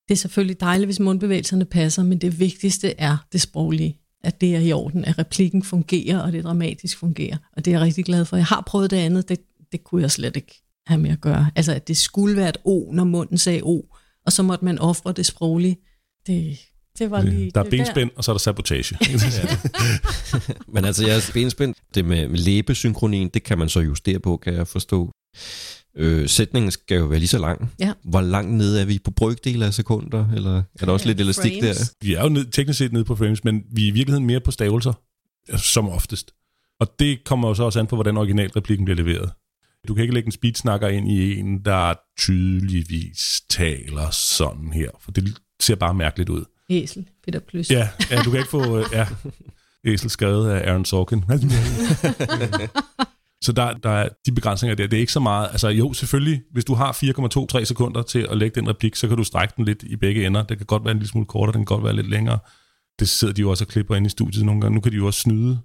[0.07, 3.99] det er selvfølgelig dejligt, hvis mundbevægelserne passer, men det vigtigste er det sproglige.
[4.23, 7.37] At det er i orden, at replikken fungerer, og det dramatisk fungerer.
[7.53, 8.37] Og det er jeg rigtig glad for.
[8.37, 9.39] Jeg har prøvet det andet, det,
[9.71, 11.51] det kunne jeg slet ikke have med at gøre.
[11.55, 13.81] Altså, at det skulle være et O, når munden sagde O,
[14.25, 15.77] og så måtte man ofre det sproglige.
[16.27, 16.57] Det,
[16.99, 17.51] det var lige...
[17.51, 18.97] Der er benspænd, og så er der sabotage.
[20.73, 24.67] Men altså, jeres benspænd, det med læbesynkronien, det kan man så justere på, kan jeg
[24.67, 25.11] forstå.
[25.97, 27.71] Øh, sætningen skal jo være lige så lang.
[27.79, 27.93] Ja.
[28.03, 30.29] Hvor langt nede er vi på brygdel af sekunder?
[30.35, 31.91] Eller er der også lidt elastik der?
[32.01, 34.39] Vi er jo ned, teknisk set nede på frames, men vi er i virkeligheden mere
[34.39, 34.93] på stavelser,
[35.49, 36.31] altså, som oftest.
[36.79, 39.31] Og det kommer jo så også an på, hvordan originalreplikken bliver leveret.
[39.87, 45.11] Du kan ikke lægge en speedsnakker ind i en, der tydeligvis taler sådan her, for
[45.11, 46.45] det ser bare mærkeligt ud.
[46.69, 47.71] Æsel, Peter Plys.
[47.71, 48.77] Ja, ja du kan ikke få...
[48.79, 49.07] øh, Ja.
[49.85, 51.23] æsel skrevet af Aaron Sorkin.
[53.43, 54.87] så der, der er de begrænsninger der.
[54.87, 55.47] Det er ikke så meget.
[55.51, 56.91] Altså jo, selvfølgelig, hvis du har
[57.59, 60.25] 4,23 sekunder til at lægge den replik, så kan du strække den lidt i begge
[60.27, 60.43] ender.
[60.43, 62.39] Det kan godt være en lille smule kortere, den kan godt være lidt længere.
[62.99, 64.75] Det sidder de jo også og klipper ind i studiet nogle gange.
[64.75, 65.59] Nu kan de jo også snyde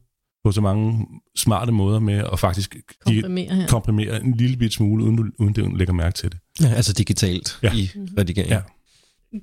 [0.45, 3.67] på så mange smarte måder med at faktisk Komprimere, ja.
[3.69, 6.39] komprimere en lille bit smule, uden du, uden du lægger mærke til det.
[6.61, 7.73] Ja, altså digitalt Ja.
[7.75, 8.51] i redigering.
[8.51, 8.61] Ja.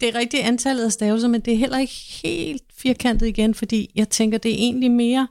[0.02, 3.92] Det er rigtigt antallet af stavelser, men det er heller ikke helt firkantet igen, fordi
[3.96, 5.28] jeg tænker, det er egentlig mere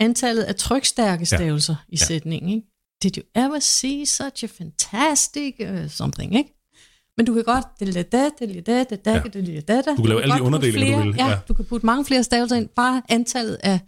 [0.00, 1.94] antallet af trykstærke stavelser ja.
[1.94, 2.04] i Ja.
[2.06, 2.50] sætningen.
[2.50, 2.66] Ikke?
[3.02, 6.54] Did you ever see such a fantastic uh, something, ikke?
[7.16, 7.64] Men du kan godt...
[7.80, 7.86] Ja.
[7.86, 9.28] Du
[9.96, 11.14] Du kan lave alle de underdelinger, du vil.
[11.18, 11.38] Ja, Ja.
[11.48, 12.68] du kan putte mange flere stavelser ind.
[12.76, 13.80] Bare antallet af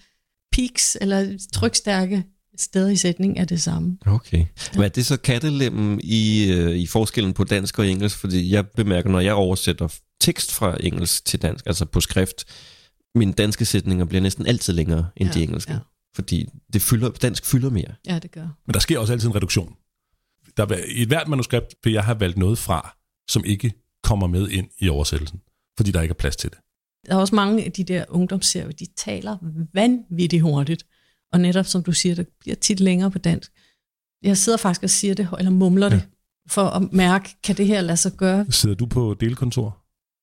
[0.60, 2.24] peaks eller trykstærke
[2.58, 3.98] steder i sætningen er det samme.
[4.06, 4.44] Okay.
[4.74, 8.16] Men er det så kattelemmen i, øh, i forskellen på dansk og engelsk?
[8.18, 9.88] Fordi jeg bemærker, når jeg oversætter
[10.20, 12.44] tekst fra engelsk til dansk, altså på skrift,
[13.14, 15.72] mine danske sætninger bliver næsten altid længere end Ja, de engelske.
[15.72, 15.78] ja.
[16.14, 17.94] Fordi det fylder, dansk fylder mere.
[18.06, 18.48] Ja, det gør.
[18.66, 19.74] Men der sker også altid en reduktion.
[20.56, 22.96] Der I hvert manuskript vil jeg have valgt noget fra,
[23.30, 25.40] som ikke kommer med ind i oversættelsen,
[25.76, 26.58] fordi der ikke er plads til det.
[27.06, 29.36] Der er også mange af de der ungdomsserier, de taler
[29.74, 30.86] vanvittigt hurtigt.
[31.32, 33.52] Og netop som du siger, det bliver tit længere på dansk.
[34.22, 35.94] Jeg sidder faktisk og siger det, eller mumler ja.
[35.94, 36.02] det,
[36.50, 38.46] for at mærke, kan det her lade sig gøre?
[38.50, 39.76] Sidder du på delkontor?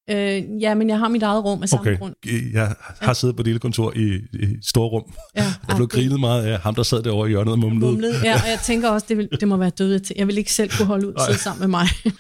[0.10, 2.16] Øh, ja, men jeg har mit eget rum af samme Okay, grund.
[2.54, 5.14] jeg har siddet på delkontor i, i et stort rum.
[5.36, 7.92] Ja, Jeg blev grinet meget af ham, der sad derovre i hjørnet og mumlede.
[7.92, 10.16] Mumlet, ja, og jeg tænker også, det, vil, det må være døde til.
[10.20, 11.88] Jeg vil ikke selv kunne holde ud og sidde sammen med mig.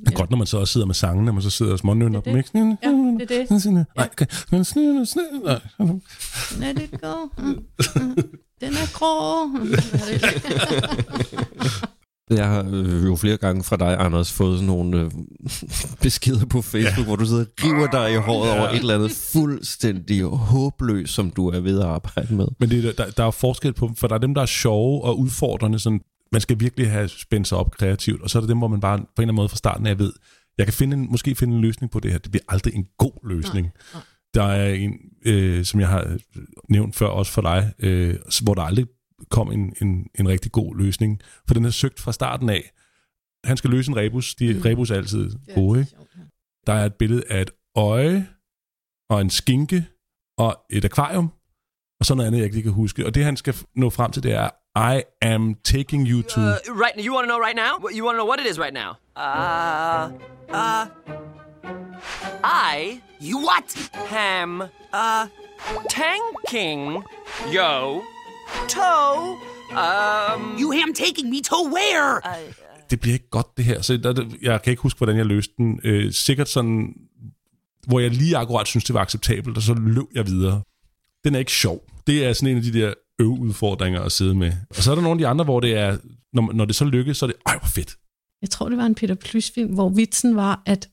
[0.00, 1.78] Det er godt, når man så også sidder med sangene, når man så sidder og
[1.78, 2.50] smånynner dem, ikke?
[2.54, 3.86] Ja, det er det.
[3.96, 4.26] Nej, okay.
[4.50, 5.06] Men snille,
[5.44, 5.60] nej.
[6.58, 7.14] Let it go.
[7.38, 8.16] Mm, mm.
[8.60, 9.48] Den er grå.
[12.30, 15.10] Jeg har øh, jo flere gange fra dig, Anders, fået sådan nogle øh,
[16.02, 17.04] beskeder på Facebook, ja.
[17.04, 18.58] hvor du sidder og river dig i håret Ja.
[18.60, 22.46] over et eller andet fuldstændig håbløst, som du er ved at arbejde med.
[22.60, 25.04] Men det, er- der, der er forskel på, for der er dem, der er sjove
[25.04, 26.00] og udfordrende, sådan,
[26.32, 28.80] man skal virkelig have spændt sig op kreativt, og så er der dem, hvor man
[28.80, 30.12] bare på en eller anden måde fra starten af ved,
[30.58, 32.18] jeg kan finde en, måske finde en løsning på det her.
[32.18, 33.66] Det bliver aldrig en god løsning.
[33.66, 34.02] Nej, nej.
[34.34, 34.92] Der er en,
[35.26, 36.18] øh, som jeg har
[36.68, 38.86] nævnt før også for dig, øh, hvor der aldrig
[39.30, 41.20] kom en, en, en rigtig god løsning.
[41.46, 42.70] For den er søgt fra starten af.
[43.44, 44.34] Han skal løse en rebus.
[44.34, 44.60] De, mm.
[44.60, 45.92] Rebus er altid gode, ikke?
[46.66, 48.28] Der er et billede af et øje,
[49.10, 49.86] og en skinke,
[50.38, 51.32] og et akvarium,
[52.00, 53.06] og så noget andet, jeg ikke lige kan huske.
[53.06, 56.40] Og det, han skal nå frem til, det er, I am taking you to...
[56.40, 57.72] Uh, right, you want to know right now?
[57.96, 58.90] You want to know what it is right now?
[59.16, 60.10] Uh,
[60.60, 60.86] uh,
[62.44, 63.00] I.
[63.20, 63.68] You what?
[64.08, 64.62] Ham.
[64.92, 65.26] Uh,
[65.90, 67.02] tanking.
[67.52, 68.02] Yo.
[68.68, 69.36] Toe.
[69.72, 70.56] Um.
[70.60, 72.20] You ham taking me to where?
[72.24, 72.52] Uh,
[72.90, 73.82] det bliver ikke godt det her.
[73.82, 75.80] Så der- jeg kan ikke huske, hvordan jeg løste den.
[75.84, 76.94] Øh, sikkert sådan,
[77.86, 80.62] hvor jeg lige akkurat synes, det var acceptabelt, og så løb jeg videre.
[81.24, 81.80] Den er ikke sjov.
[82.06, 84.52] Det er sådan en af de der øveudfordringer at sidde med.
[84.70, 85.96] Og så er der nogle af de andre, hvor det er,
[86.32, 87.96] når, når det så lykkes, så er det, ej, hvor fedt.
[88.42, 90.88] Jeg tror, det var en Peter Plys-film, hvor vitsen var, at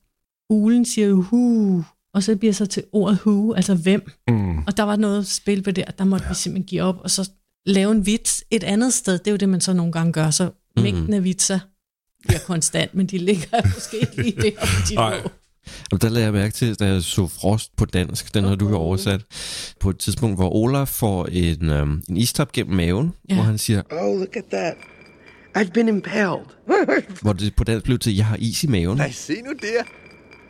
[0.50, 1.84] ulen siger hu,
[2.14, 4.12] og så bliver så til ordet hu, altså hvem.
[4.28, 4.58] Mm.
[4.58, 6.30] Og der var noget spil på det, og der måtte ja.
[6.32, 7.30] vi simpelthen give op, og så
[7.66, 9.14] lave en vits et andet sted.
[9.20, 10.44] Det er jo det, man så nogle gange gør, så
[10.78, 10.84] Mhm.
[10.84, 11.60] mængden af vitser
[12.28, 15.22] bliver konstant, men de ligger måske ikke lige der, hvor de Ej.
[15.24, 15.30] lå.
[15.92, 18.70] Og der lagde jeg mærke til, da jeg så Frost på dansk, den har du
[18.70, 19.22] jo oversat,
[19.80, 23.36] på et tidspunkt, hvor Olaf får en, øhm, en istap gennem maven, Ja.
[23.36, 24.74] hvor han siger, Oh, look at that.
[25.58, 26.46] I've been impaled.
[27.22, 28.98] hvor det på dansk blev til, jeg har is i maven.
[28.98, 29.84] Nej, se nu der.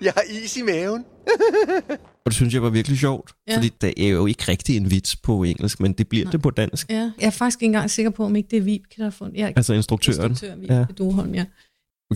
[0.01, 1.04] Jeg har is i maven.
[2.25, 3.56] Og det synes jeg var virkelig sjovt, Ja.
[3.56, 6.32] fordi det er jo ikke rigtig en vits på engelsk, men det bliver Nej.
[6.32, 6.89] det på dansk.
[6.89, 9.12] Ja, jeg er faktisk ikke engang sikker på, om ikke det er Vibeke, der har
[9.12, 9.38] fundet.
[9.38, 10.32] Ja, Altså instruktøren.
[10.32, 10.80] Instruktør Vibeke Ja.
[10.80, 10.86] ja.
[10.97, 11.45] Duholm, ja.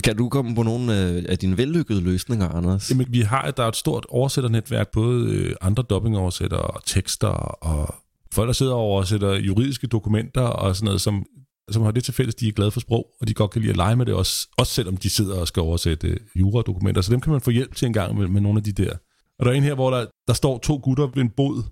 [0.04, 2.90] Kan du komme på nogle øh, af dine vellykkede løsninger, Anders?
[2.90, 7.94] Jamen, vi har, der er et stort oversætternetværk, både øh, andre dubbingoversættere og tekster, og
[8.32, 11.26] folk, der sidder og oversætter juridiske dokumenter og sådan noget, som,
[11.70, 13.70] som har det til fælles, de er glade for sprog, og de godt kan lide
[13.70, 17.02] at lege med det, også, også selvom de sidder og skal oversætte øh, juradokumenter.
[17.02, 18.92] Så dem kan man få hjælp til en gang med, med nogle af de der.
[19.38, 21.62] Og der er en her, hvor der, der står to gutter ved en båd.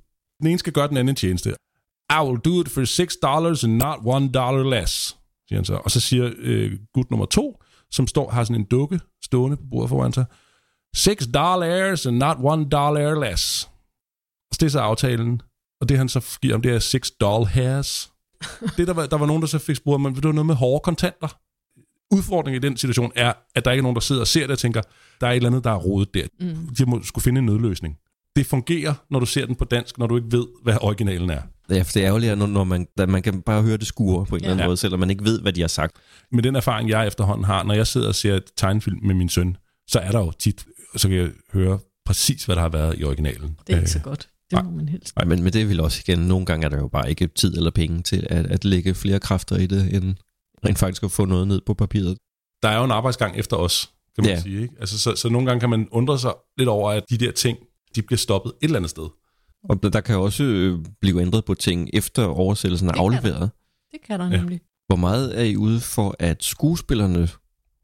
[0.40, 1.54] Den ene skal gøre den anden en tjeneste.
[2.10, 5.16] I will do it for 6 dollars and not 1 dollar less,
[5.48, 5.74] siger han så.
[5.74, 9.62] Og så siger øh, gut nummer to, som står har sådan en dukke stående på
[9.70, 10.24] bordet foran sig,
[10.96, 13.68] six dollars and not one dollar less.
[14.50, 15.42] Og det er så aftalen.
[15.80, 18.12] Og det han så giver om, det er six doll hairs.
[18.76, 20.54] Det, der, var, der var nogen, der så fik spurgt, men det var noget med
[20.54, 21.38] hårde kontanter.
[22.10, 24.50] Udfordringen i den situation er, at der ikke er nogen, der sidder og ser det
[24.50, 24.82] og tænker,
[25.20, 26.26] der er et eller andet, der er rodet der.
[26.40, 26.74] Mm.
[26.74, 27.98] De må skulle finde en nødløsning.
[28.38, 31.40] Det fungerer, når du ser den på dansk, når du ikke ved, hvad originalen er.
[31.70, 34.26] Ja, for det er ærgerligt, når, når man, da man kan bare høre det skure
[34.26, 34.66] på en eller anden Ja.
[34.66, 35.96] måde, selvom man ikke ved, hvad de har sagt.
[36.32, 39.28] med den erfaring, jeg efterhånden har, når jeg sidder og ser et tegnefilm med min
[39.28, 39.56] søn,
[39.88, 43.04] så er der jo tit, så kan jeg høre præcis, hvad der har været i
[43.04, 43.56] originalen.
[43.66, 44.28] Det er ikke Øh, så godt.
[44.50, 45.16] Det må man helst.
[45.16, 47.56] Nej, men, men det vil også igen, nogle gange er der jo bare ikke tid
[47.56, 50.14] eller penge til at, at lægge flere kræfter i det, end
[50.66, 52.16] rent faktisk at få noget ned på papiret.
[52.62, 54.40] Der er jo en arbejdsgang efter os, kan man Ja.
[54.40, 54.62] sige.
[54.62, 54.74] Ikke?
[54.80, 57.58] Altså, så, så nogle gange kan man undre sig lidt over, at de der ting,
[57.94, 59.08] de bliver stoppet et eller andet sted.
[59.68, 63.18] Og der- kan også øh, blive ændret på ting efter oversættelsen er Det kan der.
[63.18, 63.50] afleveret.
[63.92, 64.36] Det kan der Ja.
[64.36, 64.60] nemlig.
[64.86, 67.28] Hvor meget er I ude for, at skuespillerne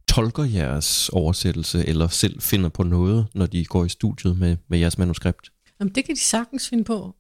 [0.09, 4.79] tolker jeres oversættelse, eller selv finder på noget, når de går i studiet med, med
[4.79, 5.53] jeres manuskript?
[5.81, 7.15] Jamen, det kan de sagtens finde på.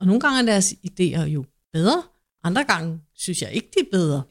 [0.00, 2.02] Og nogle gange er deres idéer jo bedre,
[2.44, 4.22] andre gange synes jeg ikke, de er bedre.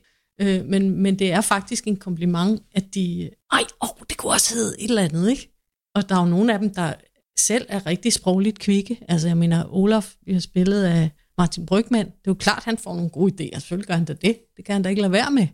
[0.41, 4.53] Øh, men, men det er faktisk en kompliment, at de, ej, åh, det kunne også
[4.55, 5.49] hedde et eller andet, ikke?
[5.95, 6.93] Og der er jo nogle af dem, der
[7.39, 8.99] selv er rigtig sprogligt kvikke.
[9.09, 12.05] Altså, jeg mener, Olaf, vi har spillet af Martin Brygman.
[12.05, 13.59] Det er jo klart, han får nogle gode idéer.
[13.59, 14.37] Selvfølgelig gør han da det.
[14.57, 15.47] Det kan han da ikke lade være med.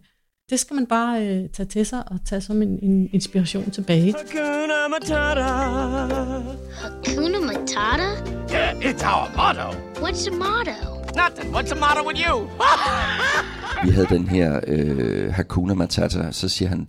[0.50, 4.14] Det skal man bare øh, tage til sig og tage som en, en inspiration tilbage.
[4.14, 5.42] Hakuna Matata.
[6.82, 8.10] Hakuna Matata?
[8.54, 9.78] Yeah, it's our motto.
[10.04, 11.00] What's the motto?
[11.16, 11.56] Nothing.
[11.56, 12.48] What's the matter with you?
[13.86, 16.88] Vi havde den her øh, Hakuna Matata, så siger han,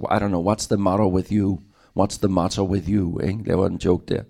[0.00, 1.58] I don't know, what's the motto with you?
[1.98, 3.20] What's the motto with you?
[3.20, 3.38] Ikke?
[3.46, 4.22] Laver en joke der.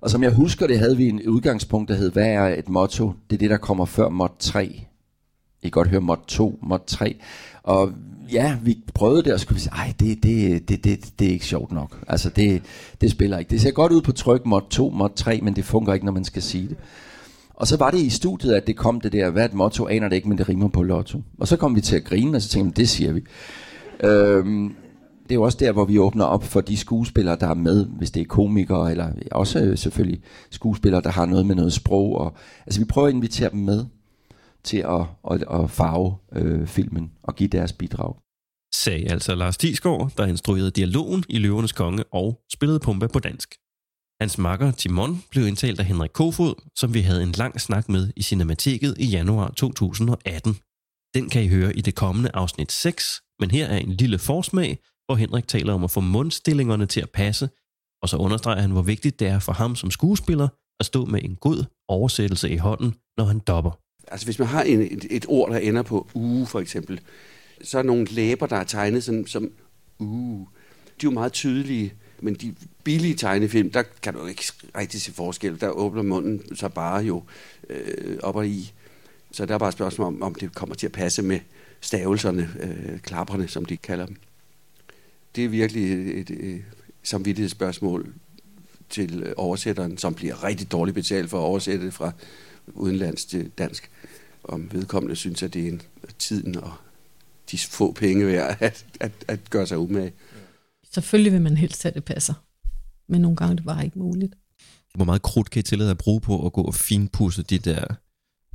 [0.00, 3.12] Og som jeg husker det, havde vi en udgangspunkt, der hed, hvad er et motto?
[3.30, 4.64] Det er det, der kommer før mod 3.
[4.64, 4.86] I
[5.62, 7.16] kan godt høre mod 2, mod 3.
[7.62, 7.92] Og
[8.32, 11.32] ja, vi prøvede det, og skulle vi sige, ej, det, det, det, det, det er
[11.32, 11.98] ikke sjovt nok.
[12.08, 12.62] Altså, det,
[13.00, 13.50] det spiller ikke.
[13.50, 16.12] Det ser godt ud på tryk, mod 2, mod 3, men det fungerer ikke, når
[16.12, 16.76] man skal sige det.
[17.54, 19.88] Og så var det i studiet, at det kom det der, hvad er et motto,
[19.88, 21.22] aner det ikke, men det rimer på lotto.
[21.38, 23.20] Og så kom vi til at grine, og så tænkte vi, det siger vi.
[24.00, 24.74] Øhm,
[25.28, 27.86] det er jo også der, hvor vi åbner op for de skuespillere, der er med,
[27.86, 32.18] hvis det er komikere, eller også øh, selvfølgelig skuespillere, der har noget med noget sprog.
[32.18, 32.36] Og,
[32.66, 33.84] altså vi prøver at invitere dem med
[34.64, 38.14] til at, at, at farve øh, filmen og give deres bidrag.
[38.74, 43.54] Sagde altså Lars Tisgaard, der instruerede dialogen i Løvernes Konge og spillede Pumba på dansk.
[44.20, 48.12] Hans makker Timon blev indtalt af Henrik Kofod, som vi havde en lang snak med
[48.16, 50.56] i Cinemateket i januar 2018.
[51.14, 54.78] Den kan I høre i det kommende afsnit 6, men her er en lille forsmag,
[55.06, 57.48] hvor Henrik taler om at få mundstillingerne til at passe,
[58.02, 60.48] og så understreger han, hvor vigtigt det er for ham som skuespiller
[60.80, 63.70] at stå med en god oversættelse i hånden, når han dopper.
[64.08, 67.00] Altså hvis man har en, et, et ord, der ender på uge for eksempel,
[67.62, 69.50] så er nogle læber, der er tegnet sådan, som
[69.98, 70.46] uge.
[70.86, 75.02] De er jo meget tydelige, men de billige tegnefilm, der kan du jo ikke rigtig
[75.02, 75.60] se forskel.
[75.60, 77.22] Der åbner munden så bare jo
[77.70, 78.72] øh, op og i.
[79.32, 81.40] Så der er bare et spørgsmål om, om det kommer til at passe med
[81.80, 84.16] stavelserne, øh, klapperne, som de kalder dem.
[85.36, 86.62] Det er virkelig et, et, et
[87.02, 88.14] samvittighedsspørgsmål
[88.90, 92.12] til oversætteren, som bliver rigtig dårligt betalt for at oversætte det fra
[92.66, 93.90] udenlands til dansk.
[94.44, 95.82] Om vedkommende synes, at det er en
[96.18, 96.72] tiden og
[97.50, 100.12] de få penge værd at, at, at gøre sig umage.
[100.94, 102.34] Selvfølgelig vil man helst have, at det passer.
[103.08, 104.34] Men nogle gange det bare ikke muligt.
[104.94, 107.84] Hvor meget krudt kan I tillade at bruge på at gå og finpudse de der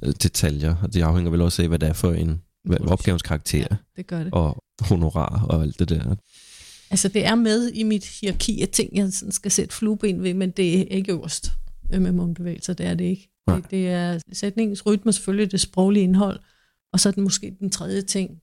[0.03, 0.75] øh, detaljer?
[0.83, 3.67] Og det afhænger vel også af, hvad det er for en hvad, opgavens karakter.
[3.71, 4.33] Ja, det gør det.
[4.33, 6.15] Og honorar og alt det der.
[6.91, 10.33] Altså, det er med i mit hierarki af ting, jeg sådan skal sætte flueben ved,
[10.33, 11.51] men det er ikke øverst
[11.89, 13.29] med mundbevægelser, det er det ikke.
[13.47, 16.39] Det, det er sætningens rytme, selvfølgelig det sproglige indhold,
[16.93, 18.41] og så er den måske den tredje ting.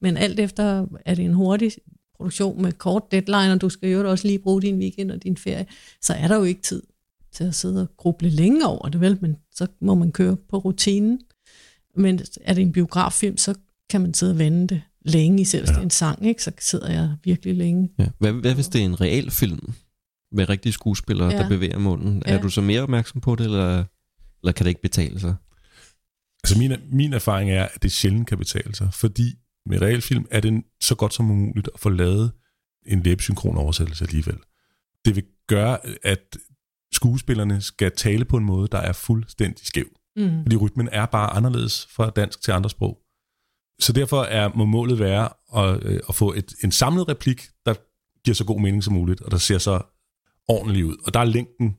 [0.00, 1.72] Men alt efter, er det en hurtig
[2.16, 5.36] produktion med kort deadline, og du skal jo også lige bruge din weekend og din
[5.36, 5.66] ferie,
[6.02, 6.82] så er der jo ikke tid
[7.32, 9.18] til at sidde og gruble længe over det, vel?
[9.20, 11.20] Men så må man køre på rutinen.
[11.94, 13.54] Men er det en biograffilm, så
[13.90, 15.72] kan man sidde og vende det længe, især hvis ja.
[15.72, 16.42] det er en sang, ikke?
[16.42, 17.90] så sidder jeg virkelig længe.
[17.98, 18.06] Ja.
[18.18, 19.74] Hvad, hvad hvis det er en reel film
[20.32, 21.38] med rigtige skuespillere, ja.
[21.38, 22.22] Der bevæger munden?
[22.26, 22.32] Ja.
[22.32, 23.84] Er du så mere opmærksom på det, eller,
[24.42, 25.34] eller kan det ikke betale sig?
[26.44, 29.34] Altså min, min erfaring er, at det sjældent kan betale sig, fordi
[29.66, 32.32] med realfilm er det så godt som muligt at få lavet
[32.86, 34.36] en læbesynkron oversættelse alligevel.
[35.04, 36.36] Det vil gøre, at
[36.92, 39.86] skuespillerne skal tale på en måde, der er fuldstændig skæv.
[40.16, 40.42] Mm.
[40.42, 42.98] Fordi rytmen er bare anderledes fra dansk til andre sprog.
[43.78, 47.74] Så derfor er, må målet være at, øh, at få et, en samlet replik, der
[48.24, 49.80] giver så god mening som muligt, og der ser så
[50.48, 50.96] ordentligt ud.
[51.04, 51.76] Og der er længden,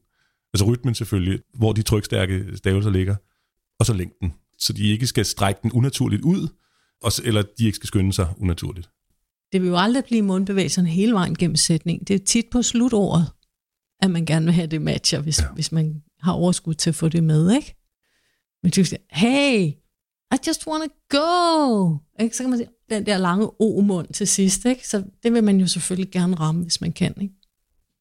[0.54, 3.16] altså rytmen selvfølgelig, hvor de trykstærke stavelser ligger,
[3.80, 4.34] og så længden.
[4.60, 6.48] Så de ikke skal strække den unaturligt ud,
[7.04, 8.90] og, eller de ikke skal skynde sig unaturligt.
[9.52, 12.06] Det vil jo aldrig blive mundbevægelserne hele vejen gennem sætningen.
[12.06, 13.32] Det er tit på slutordet,
[14.02, 15.48] at man gerne vil have det matcher, hvis, ja.
[15.54, 17.76] hvis man har overskud til at få det med, ikke?
[18.64, 19.72] Men du siger, hey,
[20.34, 21.98] I just wanna go.
[22.24, 22.38] Ikke?
[22.38, 24.88] Så kan man sige, den der lange o-mund til sidst, ikke?
[24.88, 27.34] Så det vil man jo selvfølgelig gerne ramme, hvis man kan, ikke?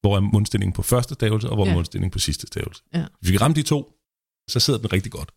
[0.01, 1.75] Hvor er mundstillingen på første stavelse, og hvor er Ja.
[1.75, 2.83] mundstillingen på sidste stavelse.
[2.95, 3.05] Ja.
[3.21, 3.93] Hvis vi kan ramme de to,
[4.49, 5.31] så sidder den rigtig godt.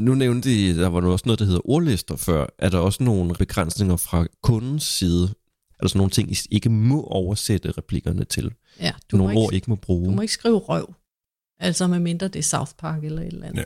[0.00, 2.46] Nu nævnte I, der var nu også noget, der hedder ordlister før.
[2.58, 5.24] Er der også nogle begrænsninger fra kundens side?
[5.70, 8.52] Er der sådan nogle ting, I ikke må oversætte replikkerne til?
[8.80, 10.06] Ja, du må nogle ikke- ord, I ikke må bruge?
[10.06, 10.94] Du må ikke skrive røv.
[11.60, 13.58] Altså med mindre det er South Park eller et eller andet.
[13.58, 13.62] Ja.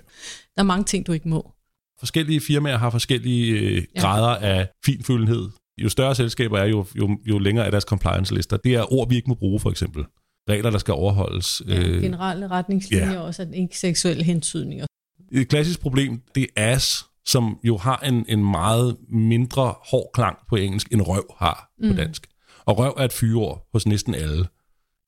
[0.57, 1.53] Der er mange ting, du ikke må.
[2.01, 4.01] Forskellige firmaer har forskellige øh, Ja.
[4.01, 5.49] grader af finfølgenhed.
[5.79, 8.57] Jo større selskaber er, jo, jo, jo længere er deres compliance-lister.
[8.57, 10.05] Det er ord, vi ikke må bruge, for eksempel.
[10.51, 11.63] Regler, der skal overholdes.
[11.69, 13.13] Øh, Generelle retningslinjer ja.
[13.13, 13.21] ja.
[13.21, 14.87] også, at ikke seksuelle hentydninger.
[15.33, 20.39] Et klassisk problem, det er ass, som jo har en, en meget mindre hård klang
[20.49, 21.97] på engelsk, end røv har på Mm.
[21.97, 22.27] dansk.
[22.65, 24.47] Og røv er et fyreord hos næsten alle.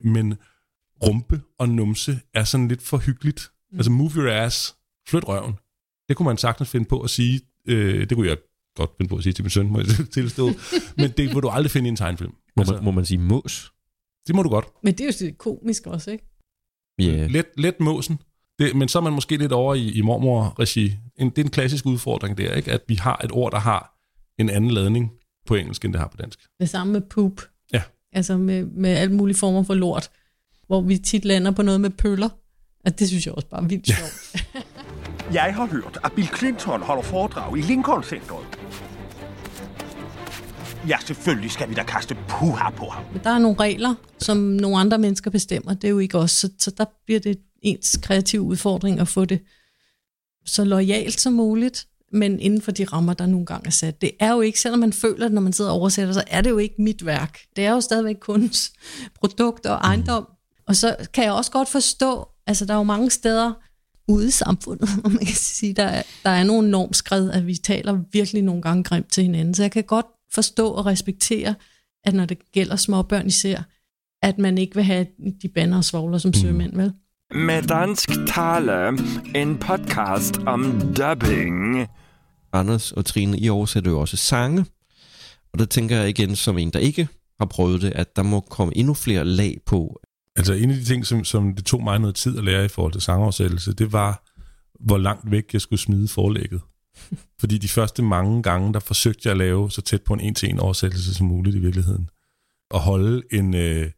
[0.05, 0.35] Men
[1.07, 3.51] rumpe og numse er sådan lidt for hyggeligt.
[3.73, 3.79] Mm.
[3.79, 4.75] Altså move your ass,
[5.09, 5.55] flyt røven.
[6.13, 7.41] Det kunne man sagtens finde på at sige.
[7.69, 8.37] Øh, det kunne jeg
[8.77, 10.51] godt finde på at sige til min søn, må jeg tilstå.
[10.97, 12.33] Men det vil du aldrig finde i en tegnfilm.
[12.57, 13.73] Må, man, må man sige mås?
[14.27, 14.65] Det må du godt.
[14.83, 16.25] Men det er jo sådan komisk også, ikke?
[16.99, 17.27] Ja.
[17.27, 18.19] Let, let måsen.
[18.59, 20.95] Det, men så er man måske lidt over i, i mormor-regi.
[21.17, 22.73] En, det er en klassisk udfordring der, ikke?
[22.73, 23.99] at vi har et ord, der har
[24.39, 25.11] en anden ladning
[25.47, 26.39] på engelsk, end det har på dansk.
[26.61, 27.41] Det samme med poop.
[27.73, 27.83] Ja.
[28.13, 30.11] Altså med, med alle mulige former for lort.
[30.67, 32.29] Hvor vi tit lander på noget med pøller.
[32.85, 34.47] Og det synes jeg også bare er vildt sjovt.
[35.33, 38.59] Jeg har hørt, at Bill Clinton holder foredrag i Lincoln Centeret.
[40.89, 43.05] Ja, selvfølgelig skal vi da kaste puha på ham.
[43.13, 45.75] Men der er nogle regler, som nogle andre mennesker bestemmer.
[45.75, 46.31] Det er jo ikke os.
[46.31, 49.43] Så, så der bliver det ens kreative udfordring at få det
[50.47, 54.01] så lojalt som muligt, men inden for de rammer, der nogle gange er sat.
[54.01, 56.41] Det er jo ikke, selvom man føler det, når man sidder og oversætter, så er
[56.41, 57.39] det jo ikke mit værk.
[57.57, 58.73] Det er jo stadigvæk kundens
[59.21, 60.29] produkt og ejendom.
[60.69, 63.53] Og så kan jeg også godt forstå, altså der er jo mange steder
[64.09, 67.55] ude i samfundet, hvor man kan sige, der er, der er nogle normskred, at vi
[67.55, 69.55] taler virkelig nogle gange grimt til hinanden.
[69.55, 71.55] Så jeg kan godt forstå og respektere,
[72.05, 73.63] at når det gælder småbørn især,
[74.23, 75.07] at man ikke vil have
[75.43, 76.93] de banner og svogler som sømænd, vel?
[77.35, 78.89] Med dansk tale,
[79.35, 81.89] en podcast om dubbing.
[82.53, 84.67] Anders og Trine, I oversætter jo også sange.
[85.53, 87.09] Og der tænker jeg igen, som en, der ikke
[87.41, 90.01] har prøvet det, at der må komme endnu flere lag på.
[90.37, 92.69] Altså en af de ting, som, som det tog mig noget tid at lære i
[92.69, 94.25] forhold til sangoversættelse, det var,
[94.81, 96.61] hvor langt væk jeg skulle smide forlægget.
[97.41, 100.61] Fordi de første mange gange, der forsøgte jeg at lave så tæt på en en-til-en
[100.61, 102.11] oversættelse som muligt i virkeligheden.
[102.71, 103.91] Og holde en, øh,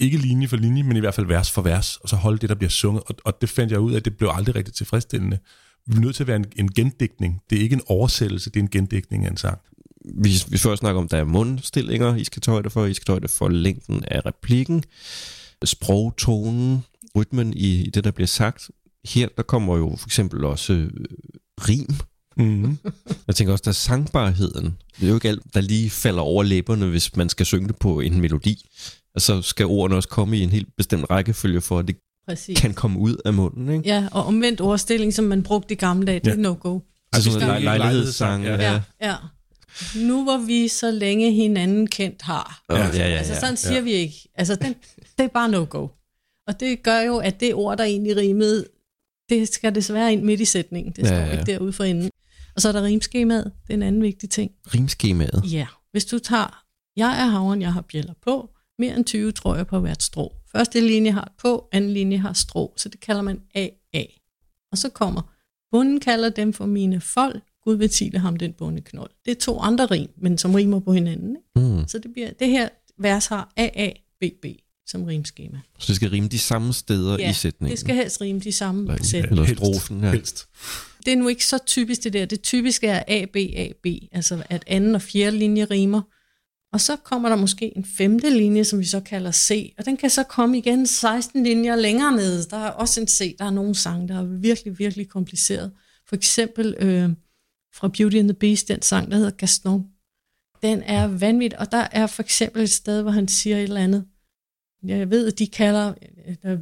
[0.00, 2.48] ikke linje for linje, men i hvert fald vers for vers, og så holde det,
[2.48, 3.02] der bliver sunget.
[3.06, 5.38] Og, og det fandt jeg ud af, at det blev aldrig rigtig tilfredsstillende.
[5.86, 7.42] Vi er nødt til at være en, en gendækning.
[7.50, 9.58] Det er ikke en oversættelse, det er en gendækning af en sang.
[10.14, 12.86] Vi, vi først snakker om, at der er mundstillinger, I skal tage højde for.
[12.86, 14.84] I skal tage højde for længden af replikken,
[15.68, 16.84] sprogtonen,
[17.16, 18.70] rytmen i, i det, der bliver sagt.
[19.08, 20.90] Her der kommer jo for eksempel også øh,
[21.68, 21.88] rim.
[22.36, 22.78] Mm-hmm.
[23.26, 24.76] Jeg tænker også, der er sangbarheden.
[25.00, 27.76] Det er jo ikke alt, der lige falder over læberne, hvis man skal synge det
[27.76, 28.64] på en melodi.
[29.14, 31.96] Og så skal ordene også komme i en helt bestemt rækkefølge, for at det
[32.28, 32.58] Præcis.
[32.60, 33.70] kan komme ud af munden.
[33.76, 33.88] Ikke?
[33.88, 36.36] Ja, og omvendt ordstilling, som man brugte i gamle dage, det er Ja.
[36.40, 36.80] no-go.
[37.12, 38.44] Altså Det sådan en lej- lejlighedssang.
[38.44, 38.54] Ja.
[38.72, 39.14] Ja, ja.
[39.96, 42.62] Nu hvor vi så længe hinanden kendt har.
[42.70, 43.40] Ja, ja, ja, Altså ja.
[43.40, 43.80] sådan siger Ja.
[43.80, 44.14] vi ikke.
[44.34, 44.74] Altså den,
[45.18, 45.88] det er bare no-go.
[46.46, 48.66] Og det gør jo, at det ord, der egentlig rimede,
[49.28, 50.92] det skal desværre ind midt i sætningen.
[50.92, 52.10] Det står Ja, ja, ikke derude for enden.
[52.54, 53.52] Og så er der rimskemaet.
[53.66, 54.50] Det er en anden vigtig ting.
[54.74, 55.42] Rimskemaet.
[55.52, 56.64] Ja, hvis du tager,
[56.96, 60.32] jeg er havren, jeg har bjæller på, mere end 20 tror jeg på hvert strå.
[60.52, 64.04] Første linje har på, anden linje har strå, så det kalder man AA.
[64.72, 65.22] Og så kommer,
[65.70, 69.10] bunden kalder dem for mine folk, Gud vil tile ham den bundeknold.
[69.24, 71.36] Det er to andre rim, men som rimer på hinanden.
[71.36, 71.68] Ikke?
[71.68, 71.88] Mm.
[71.88, 74.44] Så det, bliver, det her vers har AABB
[74.92, 75.58] som rimskema.
[75.78, 77.70] Så det skal rime de samme steder i sætningen.
[77.70, 79.42] det skal helst rime de samme Eller- sætninger.
[79.44, 80.04] Eller strofen.
[80.04, 80.10] Ja.
[80.12, 80.48] Helst.
[81.06, 82.24] Det er nu ikke så typisk det der.
[82.26, 86.02] Det typiske er A, B, A, B, altså at anden og fjerde linje rimer.
[86.72, 89.96] Og så kommer der måske en femte linje, som vi så kalder C, og den
[89.96, 92.44] kan så komme igen 16 linjer længere nede.
[92.50, 95.72] Der er også en C, der er nogle sange, der er virkelig, virkelig kompliceret.
[96.08, 97.10] For eksempel øh,
[97.74, 99.84] fra Beauty and the Beast, den sang, der hedder Gaston.
[100.62, 103.80] Den er vanvittig, og der er for eksempel et sted, hvor han siger et eller
[103.80, 104.04] andet.
[104.86, 105.92] Jeg ved, de kalder,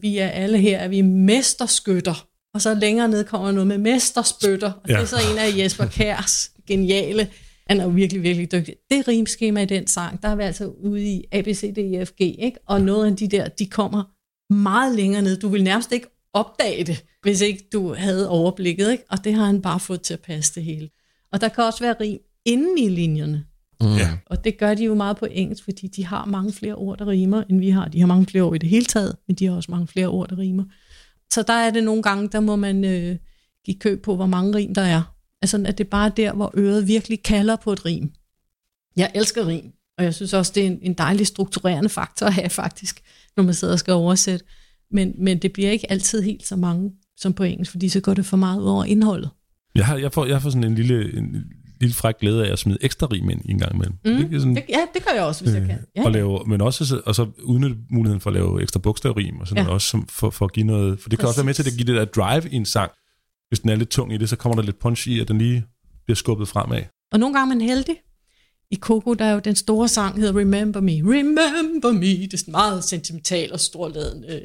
[0.01, 2.27] vi er alle her, at vi er mesterskytter.
[2.55, 4.95] Og så længere ned kommer noget med mesterspytter, og ja.
[4.95, 7.29] det er så en af Jesper Kærs geniale.
[7.67, 8.75] Han er jo virkelig, virkelig dygtig.
[8.91, 11.79] Det rimskema i den sang, der er vi altså ude i A, B, C, D,
[11.79, 12.59] E, ikke?
[12.67, 14.05] Og noget af de der, de kommer
[14.53, 15.37] meget længere ned.
[15.37, 19.05] Du vil nærmest ikke opdage det, hvis ikke du havde overblikket, ikke?
[19.11, 20.91] Og det har han bare fået til at passe det hele.
[21.33, 23.45] Og der kan også være rim inden i linjerne.
[23.81, 23.97] Mm.
[23.97, 24.11] Ja.
[24.27, 27.07] Og det gør de jo meget på engelsk, fordi de har mange flere ord, der
[27.07, 27.89] rimer, end vi har.
[27.89, 30.07] De har mange flere ord i det hele taget, men de har også mange flere
[30.07, 30.65] ord, der rimer.
[31.33, 33.17] Så der er det nogle gange, der må man øh,
[33.65, 35.03] give køb på, hvor mange rim der er.
[35.43, 38.11] Altså, at det er bare der, hvor øret virkelig kalder på et rim.
[38.97, 42.33] Jeg elsker rim, og jeg synes også, det er en, en dejlig strukturerende faktor at
[42.33, 43.01] have faktisk,
[43.37, 44.45] når man sidder og skal oversætte.
[44.91, 48.15] Men, men det bliver ikke altid helt så mange som på engelsk, fordi så går
[48.15, 49.31] det for meget ud over indholdet.
[49.75, 51.37] Jeg har, jeg får, jeg får sådan en lille, en
[51.81, 53.95] lille fræk glæde af at smide ekstra rim ind i en gang imellem.
[54.05, 54.29] Mm.
[54.31, 55.79] Det sådan, Det, ja, det gør jeg også, hvis jeg kan.
[55.97, 59.41] Ja, og lave, men også så- og så udnytte muligheden for at lave ekstra bogstavrim
[59.41, 59.63] og sådan Ja.
[59.63, 61.67] noget, også som, for, for at give noget, for det kan også være med til
[61.71, 62.91] at give det der drive i en sang.
[63.49, 65.39] Hvis den er lidt tung i det, så kommer der lidt punch i, at den
[65.39, 65.65] lige
[66.05, 66.83] bliver skubbet fremad.
[67.13, 67.95] Og nogle gange er man heldig.
[68.71, 70.91] I Coco, der er jo den store sang, hedder Remember Me.
[70.93, 72.07] Remember Me.
[72.07, 74.25] Det er sådan meget sentimental og storladen.
[74.29, 74.39] Øh,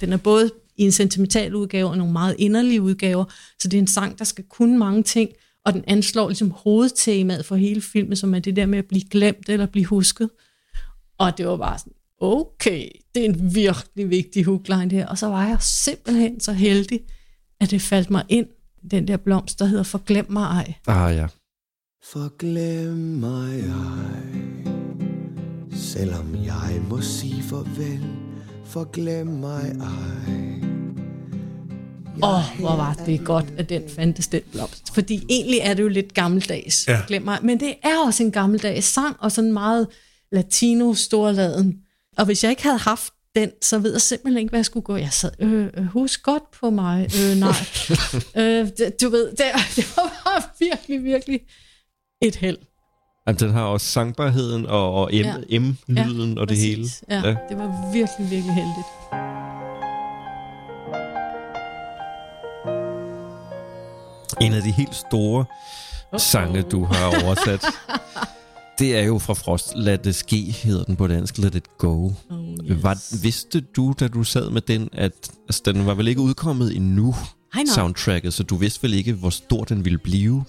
[0.00, 3.24] Den er både i en sentimental udgave og nogle meget inderlige udgaver.
[3.60, 5.30] Så det er en sang, der skal kunne mange ting.
[5.70, 9.02] Og den anslår ligesom hovedtemaet for hele filmen, som er det der med at blive
[9.10, 10.30] glemt eller blive husket.
[11.18, 15.06] Og det var bare sådan, okay, det er en virkelig vigtig hookline her.
[15.06, 17.00] Og så var jeg simpelthen så heldig,
[17.60, 18.46] at det faldt mig ind,
[18.90, 20.74] den der blomst, der hedder Forglem mig ej.
[20.86, 21.26] Ah ja.
[22.12, 24.64] Forglem mig ej,
[25.72, 28.06] selvom jeg må sige farvel.
[28.64, 30.69] Forglem mig ej.
[32.22, 34.94] Åh, oh, hvor var det godt, at den fandtes den blomst.
[34.94, 37.20] Fordi egentlig er det jo lidt gammeldags, Ja.
[37.20, 37.38] mig.
[37.42, 39.86] Men det er også en gammeldags sang, og sådan meget
[40.32, 41.76] latino-storladen.
[42.18, 44.84] Og hvis jeg ikke havde haft den, så ved jeg simpelthen ikke, hvad jeg skulle
[44.84, 44.96] gå.
[44.96, 47.08] Jeg sad, øh, øh, husk godt på mig.
[47.20, 47.52] Øh, nej.
[48.42, 49.38] øh, det, du ved, det,
[49.76, 51.40] det var bare virkelig, virkelig
[52.22, 52.56] et held.
[53.26, 55.34] Jamen, den har også sangbarheden og, og M, Ja.
[55.50, 55.58] ja.
[55.58, 56.88] M-lyden ja, og det hele.
[57.08, 59.29] Ja, ja, det var virkelig, virkelig heldigt.
[64.40, 65.44] En af de helt store
[66.18, 67.64] sange, du har oversat,
[68.78, 69.72] det er jo fra Frost.
[69.76, 71.38] Lad det ske, hedder den på dansk.
[71.38, 72.10] Let it go.
[72.30, 72.82] Oh, yes.
[72.82, 76.76] Var, vidste du, da du sad med den, at altså, den var vel ikke udkommet
[76.76, 77.14] endnu,
[77.54, 77.64] nej.
[77.74, 80.44] soundtracket, så du vidste vel ikke, hvor stor den ville blive?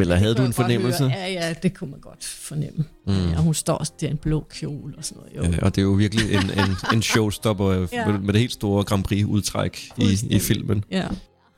[0.00, 1.08] Eller havde du en fornemmelse?
[1.08, 1.18] høre.
[1.20, 2.84] Ja, ja, det kunne man godt fornemme.
[3.06, 3.28] Mm.
[3.28, 5.48] Ja, hun står også der i en blå kjole og sådan noget.
[5.48, 5.52] Jo.
[5.52, 7.86] Øh, og det er jo virkelig en, en, en showstopper Ja.
[7.92, 8.06] ja.
[8.06, 10.84] med, med det helt store Grand Prix-udtræk i, i filmen.
[10.90, 11.06] Ja.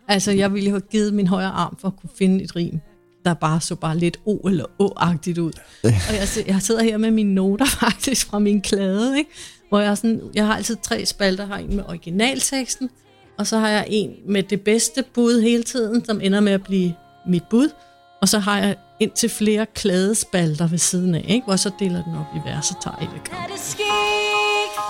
[0.09, 2.81] Altså, jeg ville have givet min højre arm for at kunne finde et rim,
[3.25, 5.53] der bare så bare lidt O eller Å-agtigt ud.
[5.83, 9.31] og jeg, jeg sidder her med mine noter faktisk fra min klade, ikke?
[9.69, 11.45] hvor jeg, sådan, jeg har altid tre spalter.
[11.45, 12.91] Jeg har en med originalteksten,
[13.39, 16.63] og så har jeg en med det bedste bud hele tiden, som ender med at
[16.63, 16.95] blive
[17.27, 17.69] mit bud.
[18.21, 21.45] Og så har jeg indtil flere kladespalter ved siden af, ikke?
[21.45, 23.93] hvor så deler den op i vers og tager et Lad det ske,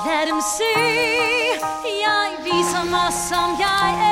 [0.06, 0.80] lad dem se,
[2.06, 4.07] jeg viser mig som jeg er.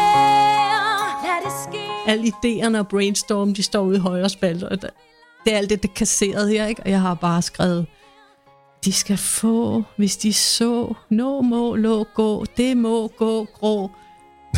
[2.06, 4.88] Alle idéerne og brainstorm, de står ude i højre spalte, og der-
[5.44, 6.82] det er alt det, det kasseret her, ikke?
[6.82, 7.86] Og jeg har bare skrevet,
[8.84, 13.90] de skal få, hvis de så, nå må lå gå, det må gå grå.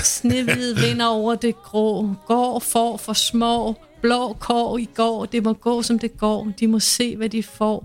[0.04, 5.52] Snehvid vinder over det grå, går for for små, blå kår i går, det må
[5.52, 7.84] gå som det går, de må se, hvad de får.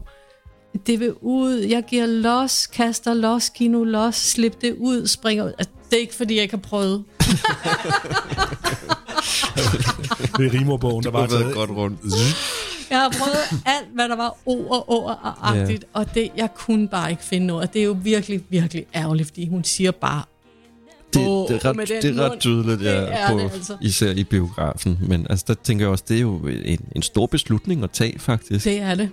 [0.87, 5.43] Det vil ud, jeg giver los, kaster los, giv nu los, slip det ud, springer
[5.45, 5.51] ud.
[5.57, 7.03] Altså, det er ikke, fordi jeg ikke har prøvet.
[10.37, 11.99] Det er rimorbogen, der bare været godt rundt.
[12.89, 15.99] Jeg har prøvet alt, hvad der var ord og ord og agtigt, ja.
[15.99, 17.73] og det, jeg kunne bare ikke finde noget.
[17.73, 20.23] Det er jo virkelig, virkelig ærgerligt, fordi hun siger bare,
[21.13, 23.77] Det, det, er ret, det er ret tydeligt, ja, Det er på, det altså.
[23.81, 24.97] især i biografen.
[25.01, 28.19] Men altså, der tænker jeg også, det er jo en, en stor beslutning at tage,
[28.19, 28.65] faktisk.
[28.65, 29.09] det er det.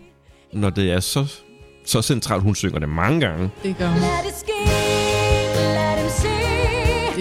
[0.53, 1.27] Når det er så,
[1.87, 2.43] så centralt.
[2.43, 3.51] Hun synger det mange gange.
[3.63, 4.03] Det gør hun.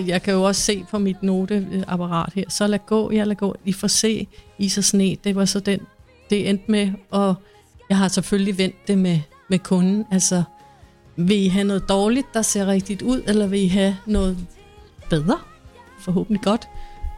[0.08, 2.44] Jeg kan jo også se på mit noteapparat her.
[2.50, 3.56] Så lad gå, jeg lad gå.
[3.66, 4.28] I får se,
[4.60, 5.16] is og sne.
[5.24, 5.80] Det var så den,
[6.30, 6.92] det endte med.
[7.12, 7.36] Og
[7.90, 9.20] jeg har selvfølgelig vendt det med,
[9.50, 10.06] med kunden.
[10.12, 10.44] Altså,
[11.16, 14.38] vil I have noget dårligt, der ser rigtigt ud, eller vil I have noget
[15.10, 15.38] bedre,
[16.02, 16.68] forhåbentlig godt,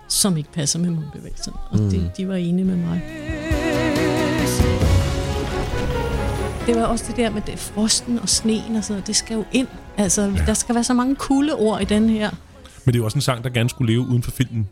[0.07, 1.53] som ikke passer med mundbevægelsen?
[1.71, 1.89] Og Mm.
[1.89, 3.01] det, de var enige med mig.
[6.65, 9.07] Det var også det der med det, frosten og sneen og sådan noget.
[9.07, 9.67] Det skal jo ind.
[9.97, 10.43] Altså, ja.
[10.45, 12.29] der skal være så mange kuldeord i den her.
[12.85, 14.69] Men det er jo også en sang, der gerne skulle leve uden for filmen.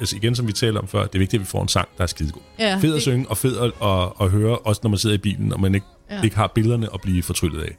[0.00, 1.88] Altså igen, som vi talte om før, det er vigtigt, at vi får en sang,
[1.96, 2.42] der er skidegod.
[2.58, 5.14] Ja, fed at det- synge, og fed at, at, at høre, også når man sidder
[5.14, 6.22] i bilen, og man ikke, Ja.
[6.22, 7.76] ikke har billederne at blive fortryllet af.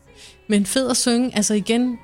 [0.50, 1.98] Men fed at synge, altså igen,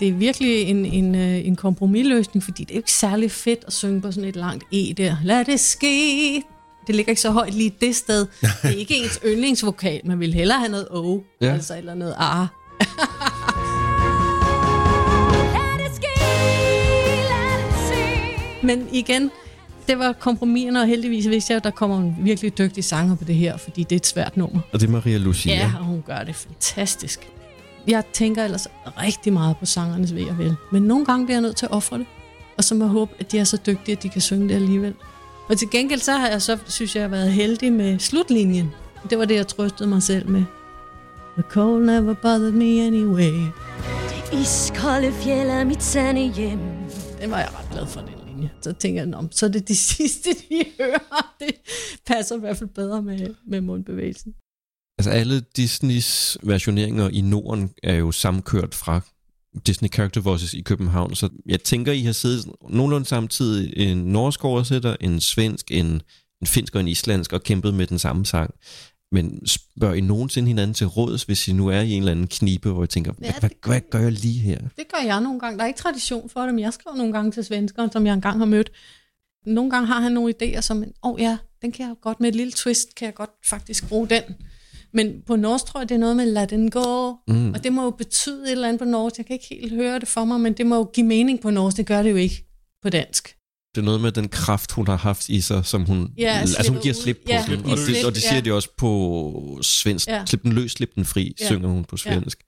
[0.00, 3.64] det er virkelig en, en, øh, en kompromisløsning, fordi det er jo ikke særlig fedt
[3.66, 5.16] at synge på sådan et langt E der.
[5.24, 6.42] Lad det ske.
[6.86, 8.26] Det ligger ikke så højt lige det sted.
[8.40, 10.00] Det er ikke ens yndlingsvokal.
[10.04, 11.52] Man vil hellere have noget O, ja.
[11.52, 12.46] altså eller noget A.
[18.64, 19.30] Men igen,
[19.88, 23.24] det var kompromiserne, og heldigvis vidste jeg, at der kommer en virkelig dygtig sanger på
[23.24, 24.60] det her, fordi det er et svært nummer.
[24.72, 25.54] Og det er Maria Lucia.
[25.54, 27.28] Ja, og hun gør det fantastisk.
[27.86, 28.66] Jeg tænker ellers
[29.02, 31.72] rigtig meget på sangernes ved og vel, men nogle gange bliver jeg nødt til at
[31.72, 32.06] ofre det.
[32.56, 34.54] Og så må jeg håbe, at de er så dygtige, at de kan synge det
[34.54, 34.94] alligevel.
[35.48, 38.70] Og til gengæld så har jeg så, synes jeg, jeg har været heldig med slutlinjen.
[39.10, 40.44] Det var det, jeg trøstede mig selv med.
[41.34, 43.32] The cold never bothered me anyway.
[44.32, 46.58] Iskolde fjeld er mit sande hjem.
[47.20, 48.50] Den var jeg ret glad for, den linje.
[48.62, 51.34] Så tænker jeg, så er det de sidste, de hører.
[51.40, 51.54] Det
[52.06, 54.34] passer i hvert fald bedre med, med mundbevægelsen.
[54.98, 59.00] Altså alle Disneys versioneringer i Norden er jo samkørt fra
[59.66, 64.44] Disney Character Voices i København, så jeg tænker, I har siddet nogenlunde samtidig en norsk
[64.44, 66.02] oversætter, en svensk, en,
[66.40, 68.54] en finsk og en islandsk og kæmpet med den samme sang.
[69.14, 72.26] Men spørger I nogensinde hinanden til råds, hvis I nu er i en eller anden
[72.26, 74.58] knibe, hvor I tænker, Ja, hvad, hvad, hvad gør jeg lige her?
[74.58, 75.56] Det gør jeg nogle gange.
[75.58, 78.14] Der er ikke tradition for det, men jeg skriver nogle gange til svenskere, som jeg
[78.14, 78.70] engang har mødt.
[79.46, 82.28] Nogle gange har han nogle idéer, som, åh oh, ja, den kan jeg godt med
[82.28, 84.22] et lille twist, kan jeg godt faktisk bruge den.
[84.92, 87.52] Men på norsk tror jeg, det er noget med lad den gå, mm.
[87.52, 89.18] og det må jo betyde et eller andet på norsk.
[89.18, 91.50] Jeg kan ikke helt høre det for mig, men det må jo give mening på
[91.50, 91.76] norsk.
[91.76, 92.46] Det gør det jo ikke
[92.82, 93.36] på dansk.
[93.74, 96.72] Det er noget med den kraft, hun har haft i sig, som hun, Ja, altså,
[96.72, 97.22] hun giver slip på.
[97.28, 97.64] Ja, den.
[97.64, 98.40] og, det, og det siger ja.
[98.40, 100.08] de også på svensk.
[100.08, 100.24] Ja.
[100.26, 101.46] Slip den løs, slip den fri, Ja.
[101.46, 102.38] synger hun på svensk.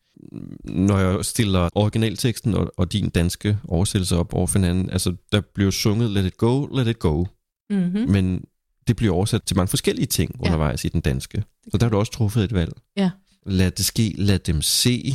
[0.64, 5.40] Når jeg stiller originalteksten og, og din danske oversættelse op over for hinanden, altså der
[5.54, 7.24] bliver sunget Let it go, let it go.
[7.70, 8.10] Mhm.
[8.10, 8.44] Men
[8.86, 10.44] det bliver oversat til mange forskellige ting Ja.
[10.46, 11.44] undervejs i den danske.
[11.70, 12.72] Så der har du også truffet et valg.
[12.96, 13.10] Ja.
[13.46, 15.14] Lad det ske, lad dem se.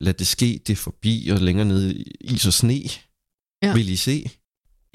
[0.00, 2.80] Lad det ske, det er forbi, og længere nede i is og sne.
[3.62, 3.74] Ja.
[3.74, 4.30] Vil I se?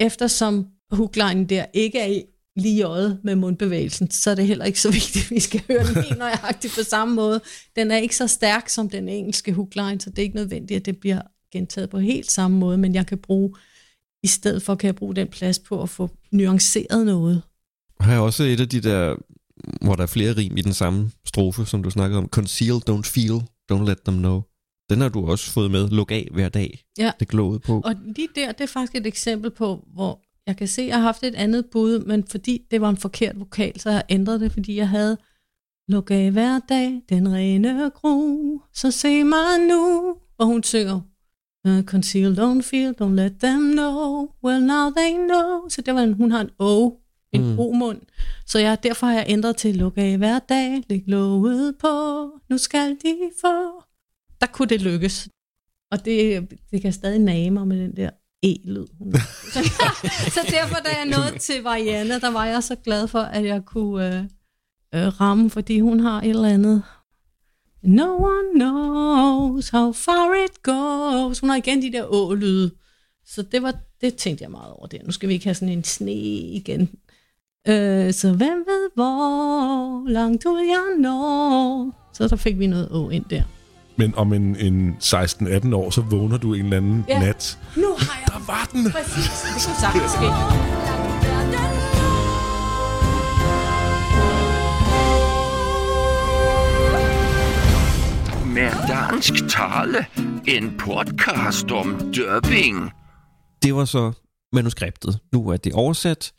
[0.00, 2.22] Eftersom hooklinen der ikke er i
[2.56, 5.62] lige i øjet med mundbevægelsen, så er det heller ikke så vigtigt, at vi skal
[5.68, 7.40] høre den helt nøjagtigt på samme måde.
[7.76, 10.86] Den er ikke så stærk som den engelske hookline, så det er ikke nødvendigt, at
[10.86, 11.20] det bliver
[11.52, 13.54] gentaget på helt samme måde, men jeg kan bruge,
[14.22, 17.42] i stedet for kan jeg bruge den plads på at få nuanceret noget.
[18.00, 19.16] Har jeg også et af de der,
[19.84, 22.28] hvor der er flere rim i den samme strofe, som du snakkede om.
[22.28, 23.42] Conceal, don't feel,
[23.72, 24.42] don't let them know.
[24.90, 25.88] Den har du også fået med.
[25.88, 26.84] Luk af hver dag.
[26.98, 27.12] Ja.
[27.20, 27.80] Det glåede på.
[27.84, 30.96] Og lige der, det er faktisk et eksempel på, hvor jeg kan se, at jeg
[30.96, 34.04] har haft et andet bud, men fordi det var en forkert vokal, så har jeg
[34.08, 35.16] ændret det, fordi jeg havde
[35.88, 40.14] Luk af hver dag, den rene gro, så se mig nu.
[40.38, 41.00] Og hun synger,
[41.68, 45.68] "Uh, Conceal, don't feel, don't let them know, well now they know.
[45.68, 46.90] Så det var en, hun har en O,
[47.32, 47.58] en mm.
[47.58, 48.00] O-mund.
[48.46, 52.58] Så jeg, derfor har jeg ændret til Luk af hver dag, læg låget på, nu
[52.58, 53.82] skal de få.
[54.40, 55.28] Der kunne det lykkes.
[55.90, 58.10] Og det, det kan stadig nage mig med den der
[58.42, 58.86] e-lyd.
[59.52, 59.60] så,
[60.34, 63.64] så derfor, da jeg nåede til Variana, der var jeg så glad for, at jeg
[63.64, 64.24] kunne øh,
[64.94, 66.82] øh, ramme, fordi hun har et eller andet.
[67.82, 71.38] No one knows how far it goes.
[71.38, 72.70] Hun har igen de der å-lyde.
[73.26, 74.98] Så det, var, det tænkte jeg meget over der.
[75.04, 76.90] Nu skal vi ikke have sådan en sne igen.
[77.68, 82.10] Øh, så hvem ved, hvor langt ud jeg når.
[82.12, 83.42] Så der fik vi noget å ind der.
[83.98, 87.18] Men om en, en 16-18 år, så vågner du en eller anden Ja.
[87.20, 87.58] nat.
[87.76, 88.26] Nu har jeg...
[88.32, 88.92] Der var den!
[88.92, 90.26] Præcis, det kunne sagtens ske.
[98.46, 100.06] Med dansk tale,
[100.48, 102.90] en podcast om dubbing.
[103.62, 104.12] Det var så
[104.52, 105.18] manuskriptet.
[105.32, 106.32] Nu er det oversat.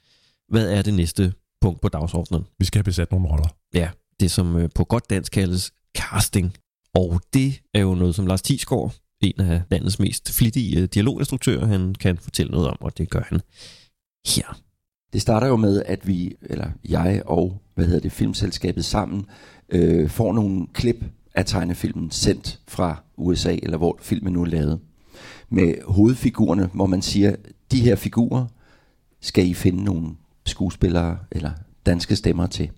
[0.50, 2.46] Hvad er det næste punkt på dagsordenen?
[2.60, 3.48] Vi skal have besat nogle roller.
[3.74, 3.90] Ja,
[4.20, 6.54] det som øh, på godt dansk kaldes casting.
[6.94, 11.66] Og det er jo noget, som Lars Tisgaard, en af landets mest flittige øh, dialoginstruktører,
[11.66, 13.42] han kan fortælle noget om, og det gør han
[14.28, 14.60] her.
[15.14, 19.26] Det starter jo med, at vi, eller jeg og, hvad hedder det, filmselskabet sammen,
[19.70, 24.80] øh, får nogle klip af tegnefilmen sendt fra USA, eller hvor filmen nu er lavet.
[25.50, 27.36] Med hovedfigurerne, hvor man siger,
[27.72, 28.46] de her figurer
[29.22, 30.10] skal I finde nogle
[30.46, 31.52] skuespillere eller
[31.86, 32.70] danske stemmer til.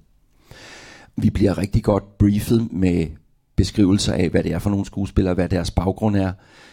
[1.17, 3.07] Vi bliver rigtig godt briefet med
[3.59, 6.31] beskrivelser af, hvad det er for nogle skuespillere, hvad deres baggrund er,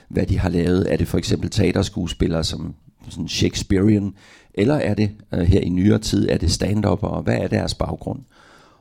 [0.08, 0.92] hvad de har lavet.
[0.92, 2.74] Er det for eksempel teaterskuespillere som
[3.08, 4.14] sådan Shakespearean,
[4.54, 7.74] eller er det øh, her i nyere tid, er det stand og hvad er deres
[7.74, 8.20] baggrund?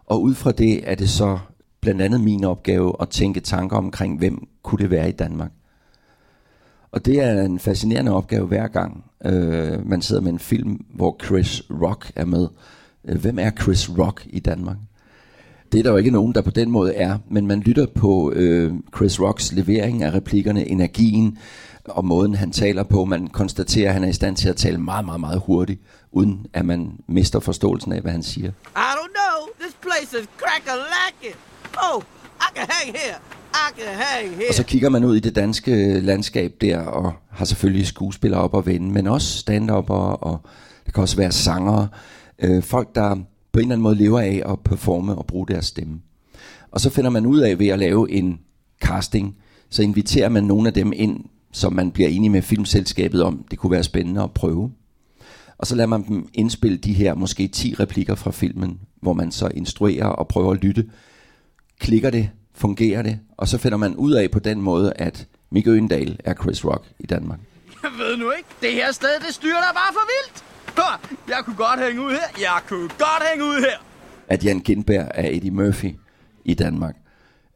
[0.05, 1.39] Og ud fra det er det så
[1.81, 5.51] blandt andet min opgave at tænke tanker omkring, hvem kunne det være i Danmark.
[6.91, 11.17] Og det er en fascinerende opgave hver gang, øh, man sidder med en film, hvor
[11.25, 12.47] Chris Rock er med.
[13.05, 14.77] Øh, hvem er Chris Rock i Danmark?
[15.71, 18.31] Det er der jo ikke nogen, der på den måde er, men man lytter på
[18.31, 21.37] øh, Chris Rocks levering af replikkerne, energien
[21.85, 23.05] og måden, han taler på.
[23.05, 26.47] Man konstaterer, at han er i stand til at tale meget, meget, meget hurtigt, uden
[26.53, 28.49] at man mister forståelsen af, hvad han siger.
[28.49, 29.47] I don't know.
[29.59, 31.35] This place is crack-a-lacking.
[31.93, 32.01] Oh,
[32.39, 33.15] I can hang here.
[34.49, 38.53] Og så kigger man ud i det danske landskab der, og har selvfølgelig skuespillere op
[38.53, 40.41] og vende, men også stand og
[40.85, 41.87] det kan også være sangere.
[42.39, 43.15] Øh, folk, der
[43.55, 46.01] på en eller anden måde lever af at performe og bruge deres stemme.
[46.71, 48.39] Og så finder man ud af ved at lave en
[48.81, 49.37] casting,
[49.69, 53.59] så inviterer man nogle af dem ind, som man bliver enige med filmselskabet om, det
[53.59, 54.71] kunne være spændende at prøve.
[55.57, 59.31] Og så lader man dem indspille de her måske 10 replikker fra filmen, hvor man
[59.31, 60.89] så instruerer og prøver at lytte.
[61.79, 62.29] Klikker det?
[62.53, 63.19] Fungerer det?
[63.37, 66.85] Og så finder man ud af på den måde, at Mikke Øgendal er Chris Rock
[66.99, 67.39] i Danmark.
[67.83, 70.54] Jeg Ved nu ikke, det her sted, det styrer dig bare for vildt.
[71.27, 72.27] Jeg kunne godt hænge ud her.
[72.39, 73.77] Jeg kunne godt hænge ud her.
[74.27, 75.95] at Jan Gindberg er Eddie Murphy
[76.45, 76.95] i Danmark,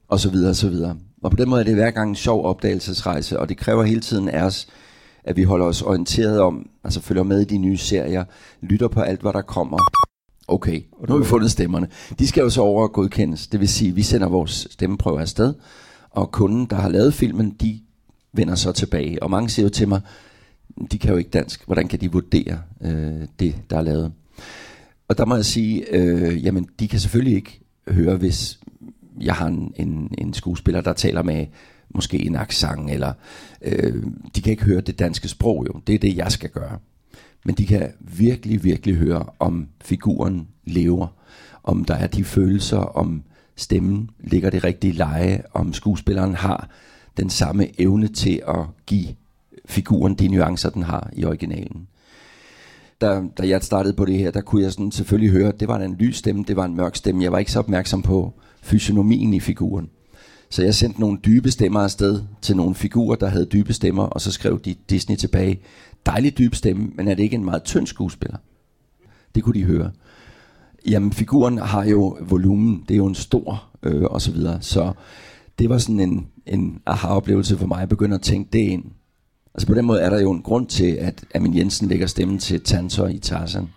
[0.07, 0.95] og så videre og så videre.
[1.24, 4.01] Og på den måde er det hver gang en sjov opdagelsesrejse, og det kræver hele
[4.01, 4.67] tiden af os,
[5.24, 8.24] at vi holder os orienteret om, altså følger med i de nye serier,
[8.61, 9.78] lytter på alt, hvad der kommer.
[10.47, 11.88] Okay, nu har vi fundet stemmerne.
[12.20, 15.22] De skal jo så over og godkendes, det vil sige, at vi sender vores stemmeprøve
[15.22, 15.53] afsted,
[16.11, 17.80] og kunden, der har lavet filmen, de
[18.34, 19.24] vender så tilbage.
[19.24, 20.01] Og mange siger jo til mig,
[20.91, 24.11] de kan jo ikke dansk, hvordan kan de vurdere øh, det, der er lavet?
[25.07, 28.59] Og der må jeg sige, øh, jamen de kan selvfølgelig ikke høre, hvis
[29.21, 31.45] jeg har en, en, en skuespiller, der taler med
[31.89, 33.13] måske en accent, eller
[33.61, 34.03] øh,
[34.36, 35.80] de kan ikke høre det danske sprog jo.
[35.88, 36.80] Det er det, jeg skal gøre.
[37.45, 41.07] Men de kan virkelig, virkelig høre, om figuren lever,
[41.63, 43.23] om der er de følelser, om
[43.55, 46.69] stemmen ligger det rigtige leje, om skuespilleren har
[47.17, 49.07] den samme evne til at give
[49.70, 51.88] figuren de nuancer, den har i originalen
[53.01, 55.67] da, da jeg startede på det her, der kunne jeg sådan selvfølgelig høre, at det
[55.67, 57.24] var en lys stemme, det var en mørk stemme.
[57.24, 59.89] Jeg var ikke så opmærksom på fysionomien i figuren.
[60.49, 64.22] Så jeg sendte nogle dybe stemmer afsted til nogle figurer, der havde dybe stemmer, og
[64.22, 65.59] så skrev de Disney tilbage,
[66.05, 68.38] dejlig dyb stemme, men er det ikke en meget tynd skuespiller?
[69.36, 69.91] Det kunne de høre.
[70.88, 74.61] Jamen, figuren har jo volumen, det er jo en stor, øh, og så videre.
[74.61, 74.93] Så
[75.59, 78.84] det var sådan en, en aha-oplevelse for mig, at begynde at tænke det ind.
[79.54, 82.39] Altså på den måde er der jo en grund til, at Amin Jensen lægger stemmen
[82.39, 83.70] til Tantor i Tarzan,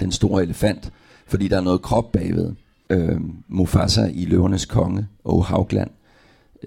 [0.00, 0.92] den store elefant,
[1.26, 2.52] fordi der er noget krop bagved.
[2.90, 5.90] Øh, Mufasa i Løvernes Konge og Haugland,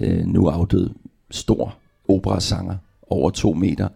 [0.01, 0.89] øh, nu afdød,
[1.31, 1.75] stor
[2.07, 2.75] operasanger,
[3.09, 3.87] over to meter.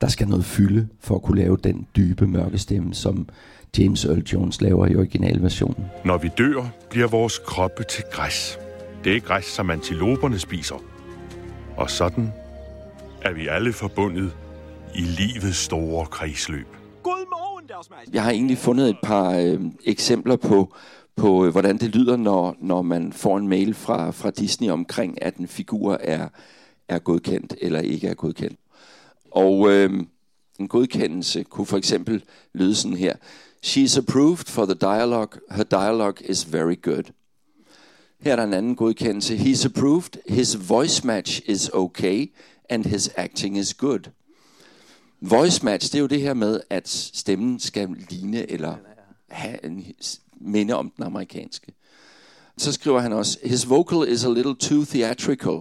[0.00, 3.28] Der skal noget fylde for at kunne lave den dybe mørke stemme, som
[3.78, 5.84] James Earl Jones laver i originalversionen.
[6.04, 8.58] Når vi dør, bliver vores kroppe til græs.
[9.04, 10.74] Det er græs, som antiloperne spiser.
[11.76, 12.32] Og sådan
[13.24, 14.36] er vi alle forbundet
[14.94, 16.66] i livets store kredsløb.
[17.02, 18.14] Godmorgen, deres majestæt.
[18.14, 20.74] Jeg har egentlig fundet et par øh, eksempler på,
[21.16, 25.22] på øh, hvordan det lyder, når, når man får en mail fra, fra Disney omkring,
[25.22, 26.28] at en figur er,
[26.88, 28.58] er godkendt eller ikke er godkendt.
[29.30, 29.90] Og øh,
[30.58, 33.16] en godkendelse kunne for eksempel lyde sådan her.
[33.62, 35.40] She is approved for the dialogue.
[35.50, 37.04] Her dialogue is very good.
[38.20, 39.36] Her er der en anden godkendelse.
[39.36, 40.18] He's approved.
[40.28, 42.26] His voice match is okay
[42.72, 44.10] and his acting is good.
[45.20, 48.76] Voice match, det er jo det her med, at stemmen skal ligne eller
[49.28, 49.86] have en
[50.40, 51.72] minde om den amerikanske.
[52.58, 55.60] Så skriver han også, his vocal is a little too theatrical.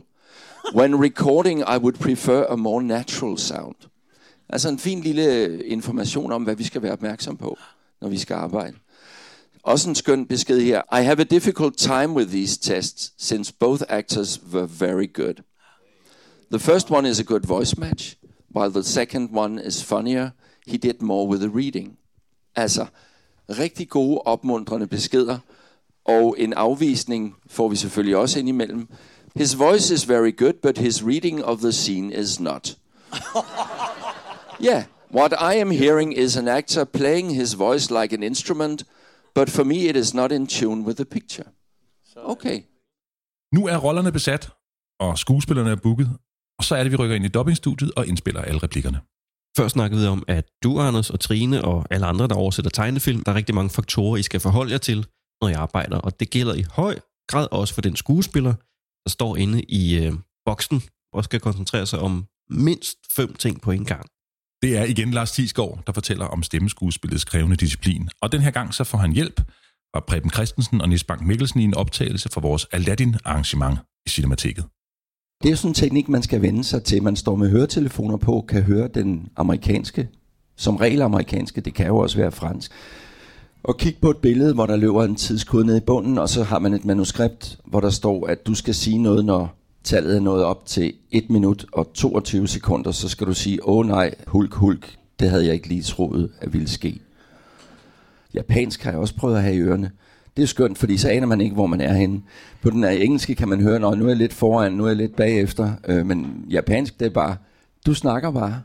[0.75, 3.75] When recording, I would prefer a more natural sound.
[4.49, 7.57] Altså en fin lille information om, hvad vi skal være opmærksom på,
[8.01, 8.77] når vi skal arbejde.
[9.63, 11.01] Også en skøn besked her.
[11.01, 15.33] I have a difficult time with these tests, since both actors were very good.
[16.51, 18.17] The first one is a good voice match,
[18.49, 20.31] while the second one is funnier.
[20.67, 21.97] He did more with the reading.
[22.55, 22.85] Altså,
[23.49, 25.39] rigtig gode, opmuntrende beskeder,
[26.05, 28.87] og en afvisning får vi selvfølgelig også ind imellem.
[29.35, 32.77] His voice is very good, but his reading of the scene is not.
[34.61, 34.83] Yeah,
[35.13, 38.83] what I am hearing is an actor playing his voice like an instrument,
[39.35, 41.49] but for me it is not in tune with the picture.
[42.15, 42.61] Okay.
[43.53, 44.49] Nu er rollerne besat,
[44.99, 46.09] og skuespillerne er booket,
[46.61, 48.99] og så er det, vi rykker ind i dubbingstudiet og indspiller alle replikkerne.
[49.57, 53.23] Før snakkede vi om, at du, Anders og Trine og alle andre, der oversætter tegnefilm,
[53.23, 55.05] der er rigtig mange faktorer, I skal forholde jer til,
[55.41, 55.97] når I arbejder.
[55.97, 58.53] Og det gælder i høj grad også for den skuespiller,
[59.03, 60.13] der står inde i øh,
[60.45, 60.81] boksen
[61.13, 64.05] og skal koncentrere sig om mindst fem ting på en gang.
[64.61, 68.09] Det er igen Lars Thiesgaard, der fortæller om stemmeskuespillets krævende disciplin.
[68.21, 69.37] Og den her gang så får han hjælp
[69.95, 74.65] fra Preben Christensen og Nis Bank Mikkelsen i en optagelse fra vores Aladdin-arrangement i Cinemateket.
[75.43, 77.03] Det er sådan en teknik, man skal vende sig til.
[77.03, 80.09] Man står med høretelefoner på, kan høre den amerikanske,
[80.55, 82.71] som regel amerikanske, det kan jo også være fransk.
[83.63, 86.43] Og kig på et billede, hvor der løber en tidskode ned i bunden, og så
[86.43, 90.19] har man et manuskript, hvor der står, at du skal sige noget, når tallet er
[90.19, 94.53] nået op til 1 minut og 22 sekunder, så skal du sige, åh nej, hulk,
[94.53, 96.99] hulk, det havde jeg ikke lige troet, at ville ske.
[98.33, 99.91] Japansk har jeg også prøvet at have i ørerne.
[100.37, 102.21] Det er skønt, fordi så aner man ikke, hvor man er henne.
[102.61, 104.87] På den her engelske kan man høre, når nu er jeg lidt foran, nu er
[104.87, 105.73] jeg lidt bagefter.
[105.87, 107.37] Øh, men japansk, det er bare,
[107.85, 108.61] du snakker bare.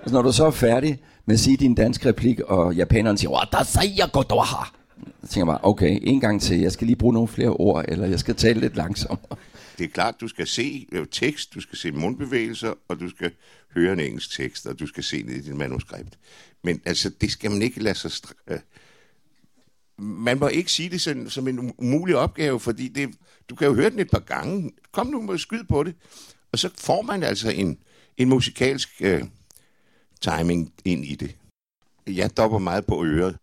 [0.00, 3.48] Altså, når du så er færdig med at sige din danske replik, og japaneren siger,
[3.52, 4.74] der siger godt du har.
[5.22, 7.84] Så tænker jeg bare, okay, en gang til, jeg skal lige bruge nogle flere ord,
[7.88, 9.36] eller jeg skal tale lidt langsommere.
[9.78, 13.30] Det er klart, du skal se øh, tekst, du skal se mundbevægelser, og du skal
[13.74, 16.18] høre en engelsk tekst, og du skal se ned i din manuskript.
[16.64, 18.10] Men altså, det skal man ikke lade sig...
[18.10, 18.58] str- øh,
[19.98, 23.10] man må ikke sige det som, som en umulig opgave, fordi det,
[23.50, 24.72] du kan jo høre den et par gange.
[24.92, 25.94] Kom nu med skyd på det.
[26.52, 27.78] Og så får man altså en,
[28.16, 29.24] en musikalsk øh,
[30.20, 31.36] timing ind i det.
[32.06, 33.36] Jeg dopper meget på øret.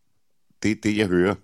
[0.63, 1.35] Det er det, jeg hører.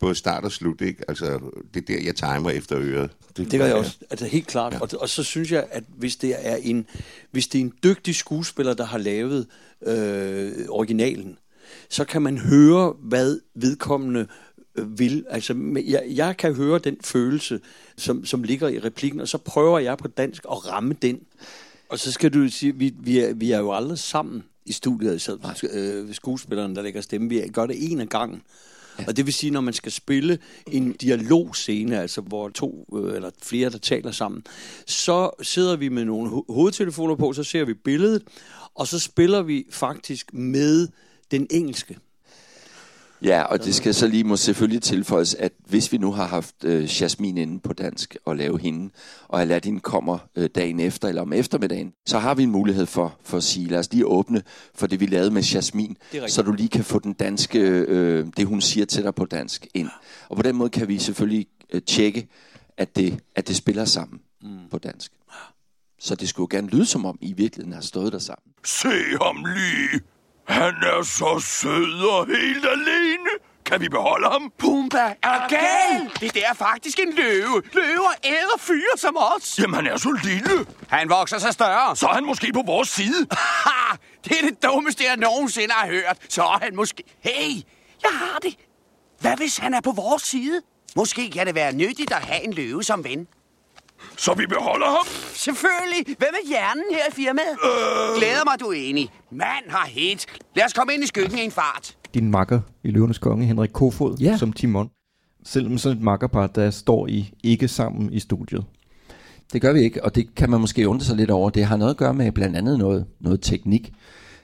[0.00, 1.04] Både start og slut, ikke?
[1.08, 1.40] Altså,
[1.74, 3.10] det er der, jeg timer efter øret.
[3.36, 4.72] Det gør jeg også, altså helt klart.
[4.72, 4.80] Ja.
[4.80, 6.86] Og, og så synes jeg, at hvis det er en,
[7.30, 9.46] hvis det er en dygtig skuespiller, der har lavet
[9.86, 11.38] øh, originalen,
[11.88, 14.26] så kan man høre, hvad vedkommende
[14.78, 15.24] øh, vil.
[15.28, 15.54] Altså,
[15.86, 17.60] jeg, jeg kan høre den følelse,
[17.96, 21.20] som, som ligger i replikken, og så prøver jeg på dansk at ramme den.
[21.88, 25.20] Og så skal du sige, vi, vi, er, vi er jo aldrig sammen i studiet,
[25.20, 25.38] så,
[25.72, 27.28] øh, skuespilleren, der lægger stemme.
[27.28, 28.42] Vi gør det en af gangen.
[28.98, 29.04] Ja.
[29.06, 30.38] Og det vil sige, når man skal spille
[30.72, 34.42] en dialogscene, altså hvor to øh, eller flere, der taler sammen,
[34.86, 38.22] så sidder vi med nogle ho- hovedtelefoner på, så ser vi billedet,
[38.74, 40.88] og så spiller vi faktisk med
[41.30, 41.98] den engelske.
[43.22, 46.54] Ja, og det skal så lige må selvfølgelig tilføjes, at hvis vi nu har haft
[46.64, 48.90] øh, Jasmine inde på dansk og lave hende,
[49.28, 53.16] og Aladdin kommer øh, dagen efter eller om eftermiddagen, så har vi en mulighed for,
[53.24, 54.42] for at sige, lad os lige åbne
[54.74, 55.94] for det, vi lavede med Jasmine,
[56.26, 59.66] så du lige kan få den danske, øh, det hun siger til dig på dansk
[59.74, 59.88] ind.
[60.28, 62.28] Og på den måde kan vi selvfølgelig øh, tjekke,
[62.76, 64.58] at det, at det spiller sammen mm.
[64.70, 65.12] på dansk.
[66.00, 68.52] Så det skulle jo gerne lyde som om, I i virkeligheden har stået der sammen.
[68.64, 68.88] Se
[69.22, 70.00] ham lige.
[70.48, 73.30] Han er så sød og helt alene.
[73.66, 74.52] Kan vi beholde ham?
[74.58, 76.10] Pumba, er gal?
[76.20, 77.62] Det der er faktisk en løve.
[77.72, 79.58] Løver æder fyre som os.
[79.58, 80.66] Jamen, han er så lille.
[80.88, 81.96] Han vokser sig større.
[81.96, 83.26] Så er han måske på vores side.
[83.64, 83.96] Ha!
[84.24, 86.16] Det er det dummeste, jeg nogensinde har hørt.
[86.28, 87.02] Så er han måske...
[87.20, 87.54] Hey,
[88.02, 88.54] jeg har det.
[89.20, 90.62] Hvad hvis han er på vores side?
[90.96, 93.26] Måske kan det være nyttigt at have en løve som ven.
[94.16, 95.06] Så vi beholder ham?
[95.34, 96.16] Selvfølgelig.
[96.18, 97.56] Hvad med hjernen her i firmaet?
[97.64, 98.18] Øh...
[98.18, 99.08] Glæder mig, du er enig.
[99.32, 100.26] Mand har hit.
[100.56, 101.96] Lad os komme ind i skyggen i en fart.
[102.14, 104.36] Din makker i Løvernes Konge, Henrik Kofod, ja.
[104.36, 104.90] som Timon.
[105.44, 108.64] Selvom sådan et makkerpar, der står I ikke sammen i studiet.
[109.52, 111.50] Det gør vi ikke, og det kan man måske undre sig lidt over.
[111.50, 113.92] Det har noget at gøre med blandt andet noget, noget teknik.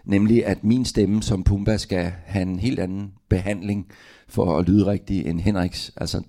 [0.05, 3.87] Nemlig at min stemme som Pumba skal have en helt anden behandling
[4.29, 5.93] for at lyde rigtig end Henriks.
[5.97, 6.23] Altså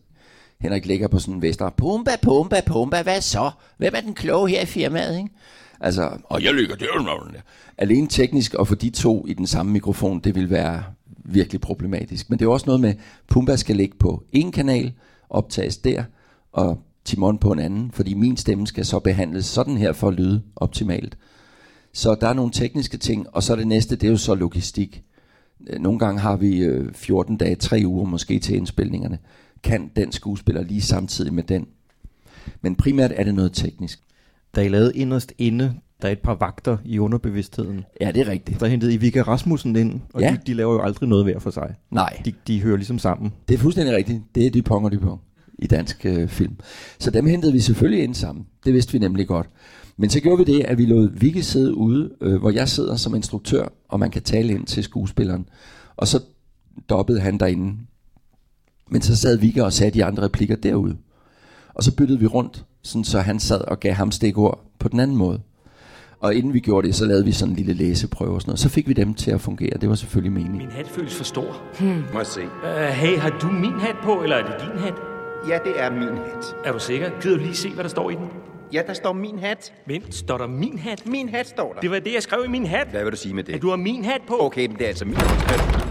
[0.61, 1.69] Henrik ligger på sådan en vester.
[1.69, 3.51] Pumba, pumba, pumba, hvad så?
[3.77, 5.29] Hvem er den kloge her i firmaet, ikke?
[5.79, 7.41] Altså, og jeg ligger der.
[7.77, 12.29] Alene teknisk at få de to i den samme mikrofon, det vil være virkelig problematisk.
[12.29, 12.93] Men det er også noget med,
[13.27, 14.93] Pumba skal ligge på en kanal,
[15.29, 16.03] optages der,
[16.51, 20.13] og Timon på en anden, fordi min stemme skal så behandles sådan her for at
[20.13, 21.17] lyde optimalt.
[21.93, 25.03] Så der er nogle tekniske ting, og så det næste, det er jo så logistik.
[25.79, 29.19] Nogle gange har vi øh, 14 dage, 3 uger måske til indspilningerne
[29.65, 31.67] kan den skuespiller lige samtidig med den.
[32.61, 33.99] Men primært er det noget teknisk.
[34.55, 37.83] Da I lavede inderst inde, der er et par vagter i underbevidstheden.
[38.01, 38.59] Ja, det er rigtigt.
[38.59, 40.31] Der hentede I Vika Rasmussen ind, og Ja.
[40.31, 41.75] de, de laver jo aldrig noget hver for sig.
[41.91, 42.21] Nej.
[42.25, 43.33] De, de hører ligesom sammen.
[43.47, 44.21] Det er fuldstændig rigtigt.
[44.35, 45.21] Det er Dupont og Dupont
[45.59, 46.55] i dansk øh, film.
[46.99, 48.45] Så dem hentede vi selvfølgelig ind sammen.
[48.65, 49.49] Det vidste vi nemlig godt.
[49.97, 52.95] Men så gjorde vi det, at vi lod Vicky sidde ude, øh, hvor jeg sidder
[52.95, 55.49] som instruktør, og man kan tale ind til skuespilleren.
[55.97, 56.19] Og så
[56.89, 57.77] dobbede han derinde.
[58.91, 60.97] Men så sad Vicky og sagde de andre replikker derude.
[61.73, 64.99] Og så byttede vi rundt, sådan så han sad og gav ham stikord på den
[64.99, 65.39] anden måde.
[66.19, 68.59] Og inden vi gjorde det, så lavede vi sådan en lille læseprøve og sådan noget.
[68.59, 69.77] Så fik vi dem til at fungere.
[69.81, 70.57] Det var selvfølgelig meningen.
[70.57, 71.61] Min hat føles for stor.
[71.79, 72.03] Hmm.
[72.13, 72.41] Må jeg se.
[72.43, 74.93] Uh, hey, har du min hat på, eller er det din hat?
[75.49, 76.55] Ja, det er min hat.
[76.65, 77.09] Er du sikker?
[77.21, 78.27] Gider du lige se, hvad der står i den?
[78.73, 79.73] Ja, der står min hat.
[79.87, 81.07] Men står der min hat?
[81.07, 81.79] Min hat står der.
[81.79, 82.87] Det var det, jeg skrev i min hat.
[82.91, 83.53] Hvad vil du sige med det?
[83.53, 84.37] At du har min hat på.
[84.39, 85.84] Okay, men det er altså min hat.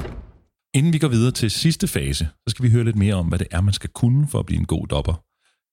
[0.74, 3.38] Inden vi går videre til sidste fase, så skal vi høre lidt mere om, hvad
[3.38, 5.14] det er, man skal kunne for at blive en god dopper.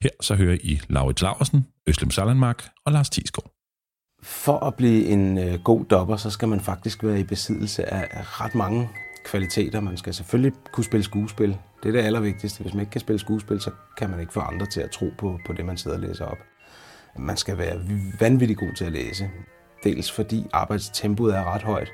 [0.04, 3.52] Her så hører I Laurits Laversen, Øslem Sallandmark og Lars Tisgaard.
[4.24, 8.08] For at blive en øh, god dopper, så skal man faktisk være i besiddelse af,
[8.12, 8.90] af ret mange
[9.26, 9.80] kvaliteter.
[9.80, 11.58] Man skal selvfølgelig kunne spille skuespil.
[11.84, 12.62] Det er det allervigtigste.
[12.62, 15.06] Hvis man ikke kan spille skuespil, så kan man ikke få andre til at tro
[15.18, 16.38] på, på det, man sidder og læser op.
[17.20, 17.82] Man skal være
[18.20, 19.30] vanvittigt god til at læse.
[19.84, 21.92] Dels fordi arbejdstempoet er ret højt.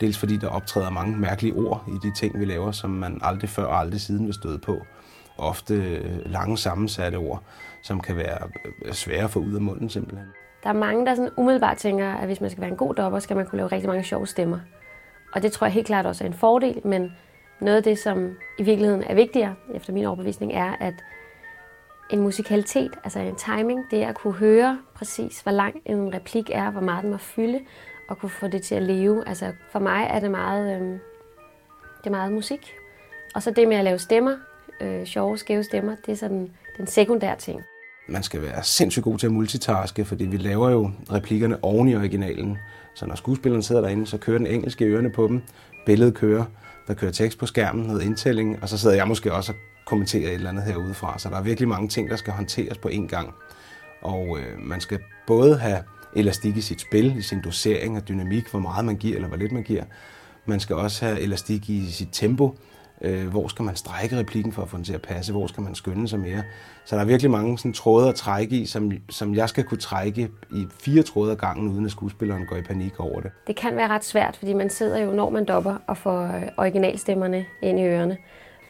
[0.00, 3.50] Dels fordi der optræder mange mærkelige ord i de ting, vi laver, som man aldrig
[3.50, 4.86] før og aldrig siden vil støde på.
[5.38, 7.42] Ofte øh, lange sammensatte ord,
[7.82, 8.38] som kan være
[8.84, 10.28] øh, svære at få ud af munden simpelthen.
[10.62, 13.18] Der er mange, der sådan umiddelbart tænker, at hvis man skal være en god dopper,
[13.18, 14.58] skal man kunne lave rigtig mange sjove stemmer.
[15.32, 17.12] Og det tror jeg helt klart også er en fordel, men
[17.60, 20.94] noget af det, som i virkeligheden er vigtigere, efter min overbevisning, er, at
[22.10, 26.50] en musikalitet, altså en timing, det er at kunne høre præcis, hvor lang en replik
[26.52, 27.60] er, hvor meget den må fylde,
[28.08, 29.28] og kunne få det til at leve.
[29.28, 30.88] Altså for mig er det meget, øh,
[31.98, 32.74] det er meget musik.
[33.34, 34.36] Og så det med at lave stemmer,
[34.80, 37.62] øh, sjove, skæve stemmer, det er sådan den sekundære ting.
[38.08, 41.96] Man skal være sindssygt god til at multitaske, fordi vi laver jo replikkerne oven i
[41.96, 42.58] originalen.
[42.94, 45.42] Så når skuespilleren sidder derinde, så kører den engelske ørerne på dem.
[45.86, 46.44] Billedet kører,
[46.86, 50.28] der kører tekst på skærmen, noget indtælling, og så sidder jeg måske også og kommenterer
[50.28, 51.18] et eller andet herudefra.
[51.18, 53.34] Så der er virkelig mange ting, der skal håndteres på én gang.
[54.02, 55.78] Og øh, man skal både have
[56.16, 59.36] elastik i sit spil, i sin dosering og dynamik, hvor meget man giver eller hvor
[59.36, 59.84] lidt man giver.
[60.46, 62.58] Man skal også have elastik i sit tempo.
[63.02, 65.32] Øh, hvor skal man strække replikken for at få den til at passe?
[65.32, 66.42] Hvor skal man skynde sig mere?
[66.84, 69.78] Så der er virkelig mange sådan, tråde at trække i, som, som jeg skal kunne
[69.78, 73.30] trække i fire tråde ad gangen, uden at skuespilleren går i panik over det.
[73.46, 76.42] Det kan være ret svært, fordi man sidder jo, når man dopper, og får øh,
[76.56, 78.16] originalstemmerne ind i ørerne.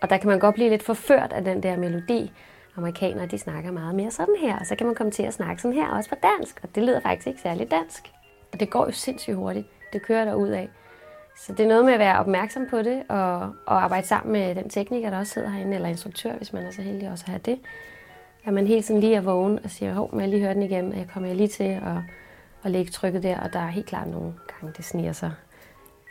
[0.00, 2.32] Og der kan man godt blive lidt forført af den der melodi.
[2.78, 5.62] Amerikanere, de snakker meget mere sådan her, og så kan man komme til at snakke
[5.62, 8.12] sådan her også på dansk, og det lyder faktisk ikke særlig dansk.
[8.52, 9.66] Og det går jo sindssygt hurtigt.
[9.92, 10.68] Det kører der ud af.
[11.36, 14.54] Så det er noget med at være opmærksom på det, og, og arbejde sammen med
[14.54, 17.30] den tekniker, der også sidder herinde, eller instruktør, hvis man er så heldig også at
[17.30, 17.58] have det.
[18.44, 20.62] At man hele tiden lige er vågen og siger, hov, må jeg lige høre den
[20.62, 21.96] igen, og jeg kommer lige til at,
[22.64, 25.32] at lægge trykket der, og der er helt klart nogle gange, det sniger sig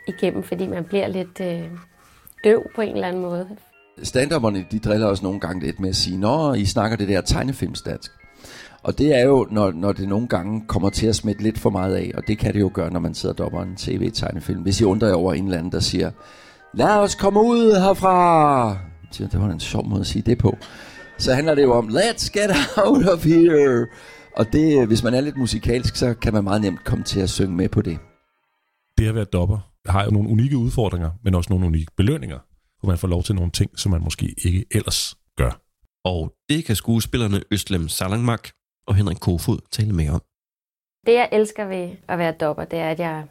[0.08, 1.70] igennem, fordi man bliver lidt øh,
[2.44, 3.48] døv på en eller anden måde.
[4.02, 7.20] Standupperne, de driller os nogle gange lidt med at sige, Nå, I snakker det der
[7.20, 8.10] tegnefilmsdansk.
[8.82, 11.70] Og det er jo, når, når det nogle gange kommer til at smitte lidt for
[11.70, 14.62] meget af, og det kan det jo gøre, når man sidder og dopper en tv-tegnefilm.
[14.62, 16.10] Hvis I undrer jer over en eller anden, der siger,
[16.74, 18.78] lad os komme ud herfra.
[19.18, 20.56] Det var en sjov måde at sige det på.
[21.18, 23.86] Så handler det jo om, let's get out of here.
[24.36, 27.30] Og det, hvis man er lidt musikalsk, så kan man meget nemt komme til at
[27.30, 27.98] synge med på det.
[28.98, 32.38] Det at være dopper har jo nogle unikke udfordringer, men også nogle unikke belønninger,
[32.80, 35.60] hvor man får lov til nogle ting, som man måske ikke ellers gør.
[36.04, 38.48] Og det kan skuespillerne Østlem Salangmak
[38.86, 40.22] og Henrik Kofod tale mere om.
[41.06, 43.24] Det, jeg elsker ved at være dopper, det er, at jeg,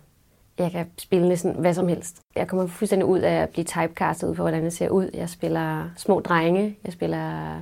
[0.58, 2.20] jeg kan spille næsten hvad som helst.
[2.36, 5.10] Jeg kommer fuldstændig ud af at blive typecastet ud på, hvordan det ser ud.
[5.14, 7.62] Jeg spiller små drenge, jeg spiller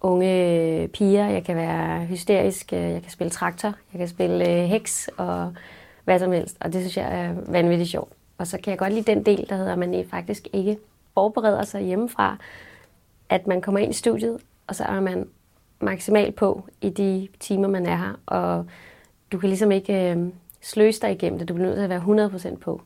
[0.00, 5.10] unge piger, jeg kan være hysterisk, jeg kan spille traktor, jeg kan spille øh, heks
[5.16, 5.54] og
[6.04, 6.56] hvad som helst.
[6.60, 8.12] Og det synes jeg er vanvittigt sjovt.
[8.38, 10.78] Og så kan jeg godt lide den del, der hedder, at man faktisk ikke
[11.18, 12.36] forbereder sig hjemmefra,
[13.28, 15.28] at man kommer ind i studiet, og så er man
[15.80, 18.20] maksimalt på i de timer, man er her.
[18.26, 18.66] Og
[19.32, 20.26] du kan ligesom ikke øh,
[20.60, 21.48] sløse dig igennem det.
[21.48, 22.82] Du bliver nødt til at være 100% på.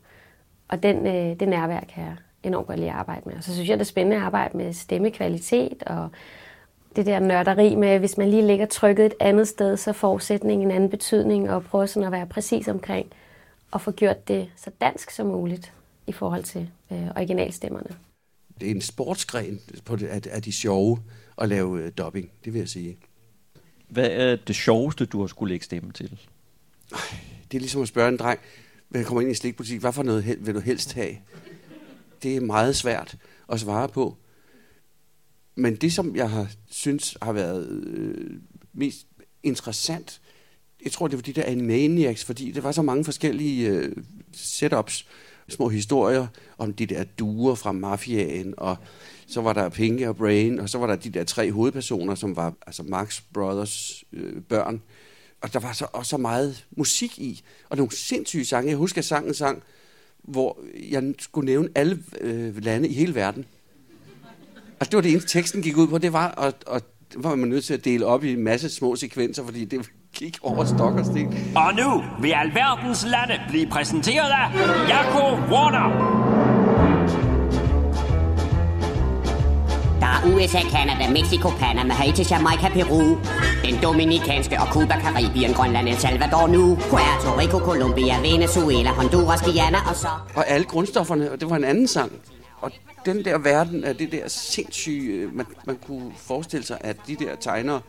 [0.68, 3.36] Og den, øh, det nærvær kan jeg enormt godt lide at arbejde med.
[3.36, 6.10] Og så synes jeg, det er spændende at arbejde med stemmekvalitet og
[6.96, 10.68] det der nørderi med, hvis man lige lægger trykket et andet sted, så får sætningen
[10.68, 13.06] en anden betydning, og prøver sådan at være præcis omkring,
[13.70, 15.72] og få gjort det så dansk som muligt
[16.06, 17.90] i forhold til øh, originalstemmerne.
[18.60, 21.02] Det er en sportsgren på det, at, at de sjove
[21.38, 22.98] at lave øh, dubbing, det vil jeg sige.
[23.88, 26.18] Hvad er det sjoveste, du har skulle lægge stemme til?
[27.50, 28.40] Det er ligesom at spørge en dreng,
[28.90, 31.16] når jeg kommer ind i en slikbutik, hvad for noget vil du helst have?
[32.22, 33.16] Det er meget svært
[33.48, 34.16] at svare på.
[35.54, 38.40] Men det, som jeg har synes har været øh,
[38.72, 39.06] mest
[39.42, 40.20] interessant,
[40.84, 43.96] jeg tror, det var de der Animaniacs, fordi det var så mange forskellige øh,
[44.32, 45.06] setups,
[45.52, 46.26] små historier
[46.58, 48.76] om de der duer fra mafiaen, og
[49.26, 52.36] så var der Pinky og Brain, og så var der de der tre hovedpersoner, som
[52.36, 54.82] var altså Marx Brothers øh, børn.
[55.40, 58.70] Og der var så også så meget musik i, og nogle sindssyge sange.
[58.70, 59.62] Jeg husker sangen sang,
[60.22, 60.58] hvor
[60.90, 63.44] jeg skulle nævne alle øh, lande i hele verden.
[64.80, 66.82] Altså det var det eneste, teksten gik ud på, det var, og, og
[67.16, 70.38] var man nødt til at dele op i en masse små sekvenser, fordi det gik
[70.42, 71.52] over stok og sten.
[71.56, 74.46] Og nu vil alverdens lande blive præsenteret af
[74.88, 75.88] Jaco Warner.
[80.00, 83.18] Der er USA, Canada, Mexico, Panama, Haiti, Jamaica, Peru,
[83.64, 89.78] den Dominikanske og Cuba, Karibien, Grønland, El Salvador nu, Puerto Rico, Colombia, Venezuela, Honduras, Guyana
[89.90, 90.08] og så...
[90.36, 92.12] Og alle grundstofferne, og det var en anden sang.
[92.60, 92.70] Og
[93.06, 97.36] den der verden af det der sindssyge, man, man kunne forestille sig, at de der
[97.40, 97.80] tegnere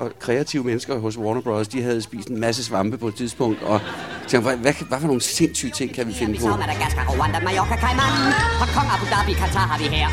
[0.00, 3.62] og kreative mennesker hos Warner Bros., de havde spist en masse svampe på et tidspunkt,
[3.62, 3.80] og
[4.28, 6.40] tænkte, hvad, hvad, hvad for nogle sindssyge ting kan vi finde på?
[6.40, 8.12] Så Madagaskar, Rwanda, Mallorca, Cayman,
[8.62, 10.08] og Kong Abu Dhabi, Katar har vi her.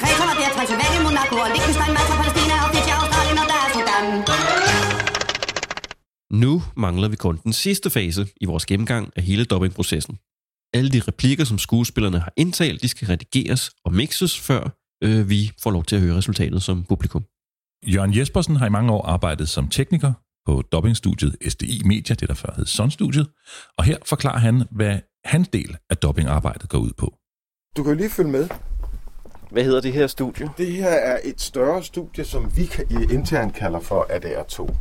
[0.00, 4.06] Kreta, Madeira, Transylvanien, Monaco, og Liechtenstein, Malta, Palæstina, og Fiji, Australien og der er Sudan.
[6.44, 10.14] Nu mangler vi kun den sidste fase i vores gennemgang af hele dubbingprocessen.
[10.74, 14.62] Alle de replikker, som skuespillerne har indtalt, de skal redigeres og mixes, før
[15.04, 17.24] øh, vi får lov til at høre resultatet som publikum.
[17.84, 20.12] Jørgen Jespersen har i mange år arbejdet som tekniker
[20.46, 23.26] på dubbingstudiet SDI Media, det der før hed Sonstudiet,
[23.78, 27.14] og her forklarer han, hvad hans del af dubbingarbejdet går ud på.
[27.76, 28.48] Du kan jo lige følge med.
[29.50, 30.50] Hvad hedder det her studie?
[30.58, 32.70] Det her er et større studie, som vi
[33.12, 34.74] internt kalder for ADR2.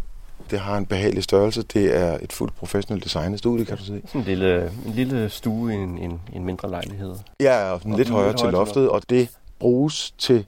[0.52, 1.64] Det har en behagelig størrelse.
[1.64, 4.02] Det er et fuldt professionelt designet studie, kan du se.
[4.06, 7.16] Sådan en lille, en lille stue i en, en, en mindre lejlighed.
[7.42, 9.30] Ja, og lidt højere til loftet, og det
[9.60, 10.46] bruges til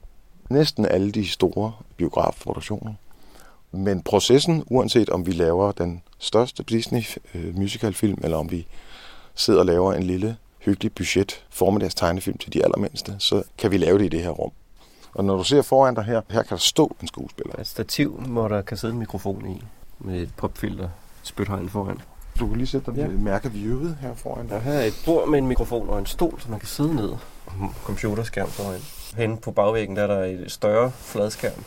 [0.48, 2.94] næsten alle de store biografproduktioner.
[3.72, 7.02] Men processen, uanset om vi laver den største Disney
[7.54, 8.66] musicalfilm, eller om vi
[9.34, 13.76] sidder og laver en lille, hyggelig budget formiddags tegnefilm til de allermindste, så kan vi
[13.76, 14.52] lave det i det her rum.
[15.14, 17.54] Og når du ser foran dig her, her kan der stå en skuespiller.
[17.60, 19.62] Et stativ, hvor der kan sidde en mikrofon i,
[19.98, 20.88] med et popfilter,
[21.22, 22.00] spythegn foran.
[22.40, 23.08] Du kan lige sætte dig ja.
[23.08, 26.40] mærke viewet her foran Der her er et bord med en mikrofon og en stol,
[26.40, 27.12] så man kan sidde ned.
[27.84, 28.80] Computerskærm foran.
[29.16, 31.64] Henne på bagvæggen der er der et større fladskærm.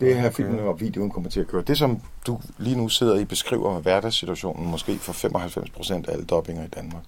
[0.00, 1.62] Det er her filmen og videoen kommer til at køre.
[1.62, 6.24] Det, som du lige nu sidder i, beskriver hverdagssituationen måske for 95 procent af alle
[6.24, 7.02] dobbinger i Danmark.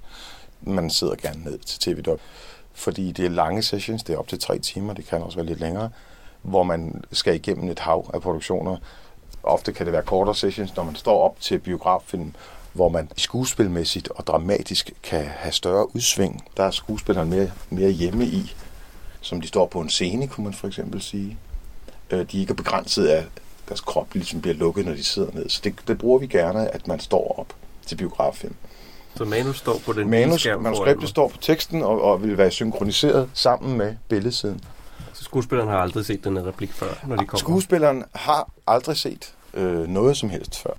[0.61, 2.20] Man sidder gerne ned til tv-dub,
[2.72, 5.47] fordi det er lange sessions, det er op til tre timer, det kan også være
[5.47, 5.91] lidt længere,
[6.43, 8.76] hvor man skal igennem et hav af produktioner.
[9.43, 12.34] Ofte kan det være kortere sessions, når man står op til biograffilm,
[12.72, 16.45] hvor man skuespilmæssigt og dramatisk kan have større udsving.
[16.57, 18.55] Der er skuespilleren mere, mere hjemme i,
[19.27, 21.39] som de står på en scene, kunne man for eksempel sige.
[22.11, 23.24] Øh, de ikke er begrænset af
[23.68, 25.49] deres krop, ligesom bliver lukket, når de sidder ned.
[25.49, 27.53] Så det, det bruger vi gerne, at man står op
[27.87, 28.55] til biograffilm.
[29.16, 33.31] Så manus står på den Manus, manuskriptet står på teksten og, og vil være synkroniseret
[33.35, 34.61] sammen med billedsiden.
[35.12, 37.39] Så skuespilleren har aldrig set den her replik før, når de kommer?
[37.39, 40.72] Skuespilleren har aldrig set øh, noget som helst før.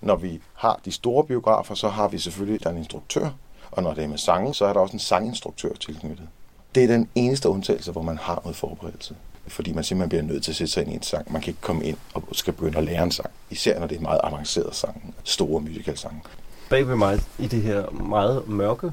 [0.00, 3.28] Når vi har de store biografer, så har vi selvfølgelig der er en instruktør,
[3.70, 6.28] og når det er med sange, så er der også en sanginstruktør tilknyttet.
[6.74, 9.14] Det er den eneste undtagelse, hvor man har noget forberedelse.
[9.48, 11.32] Fordi man simpelthen bliver nødt til at sætte sig ind i en sang.
[11.32, 13.30] Man kan ikke komme ind og skal begynde at lære en sang.
[13.50, 15.14] Især når det er meget avanceret sang.
[15.24, 16.20] Store musicalsange.
[16.70, 18.92] Bag ved mig i det her meget mørke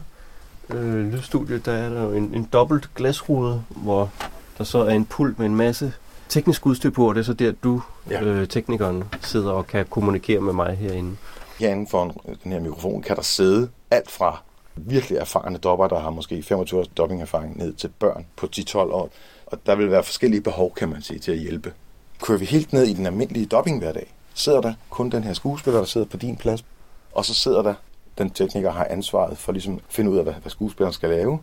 [0.70, 4.12] øh, lydstudie, der er der jo en, en dobbelt glasrude, hvor
[4.58, 5.94] der så er en pult med en masse
[6.30, 8.24] teknisk udstyr på, og det er så der, du, ja.
[8.24, 11.16] øh, teknikeren, sidder og kan kommunikere med mig herinde.
[11.60, 14.42] Herinde for den her mikrofon kan der sidde alt fra
[14.78, 19.10] virkelig erfarne dopper, der har måske 25 års doppingerfaring ned til børn på 10-12 år.
[19.46, 21.74] Og der vil være forskellige behov, kan man sige, til at hjælpe.
[22.22, 25.34] Kører vi helt ned i den almindelige dopping hver dag, sidder der kun den her
[25.34, 26.66] skuespiller, der sidder på din plads,
[27.12, 27.74] og så sidder der
[28.18, 31.40] den tekniker, har ansvaret for ligesom at finde ud af, hvad, hvad skuespilleren skal lave,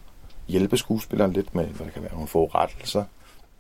[0.48, 3.04] hjælpe skuespilleren lidt med, hvad der kan være nogle få rettelser.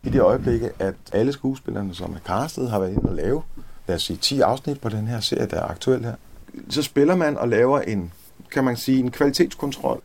[0.02, 3.42] I det øjeblikke, at alle skuespillerne, som er castet, har været inde og lave,
[3.86, 6.14] lad os sige, 10 afsnit på den her serie, der er aktuel her,
[6.68, 8.12] så spiller man og laver en,
[8.54, 10.02] kan man sige, en kvalitetskontrol.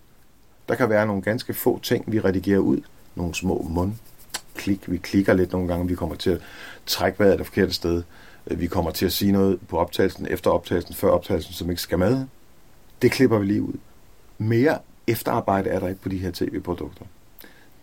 [0.70, 2.82] Der kan være nogle ganske få ting, vi redigerer ud.
[3.16, 3.94] Nogle små mund
[4.56, 4.92] klik.
[4.92, 6.42] Vi klikker lidt nogle gange, vi kommer til at
[6.86, 8.04] trække vejret det forkerte sted.
[8.46, 12.00] Vi kommer til at sige noget på optagelsen, efter optagelsen, før optagelsen, som ikke skal
[12.00, 12.26] med.
[13.02, 13.74] Det klipper vi lige ud.
[14.38, 17.06] Mere efterarbejde er der ikke på de her tv-produkter.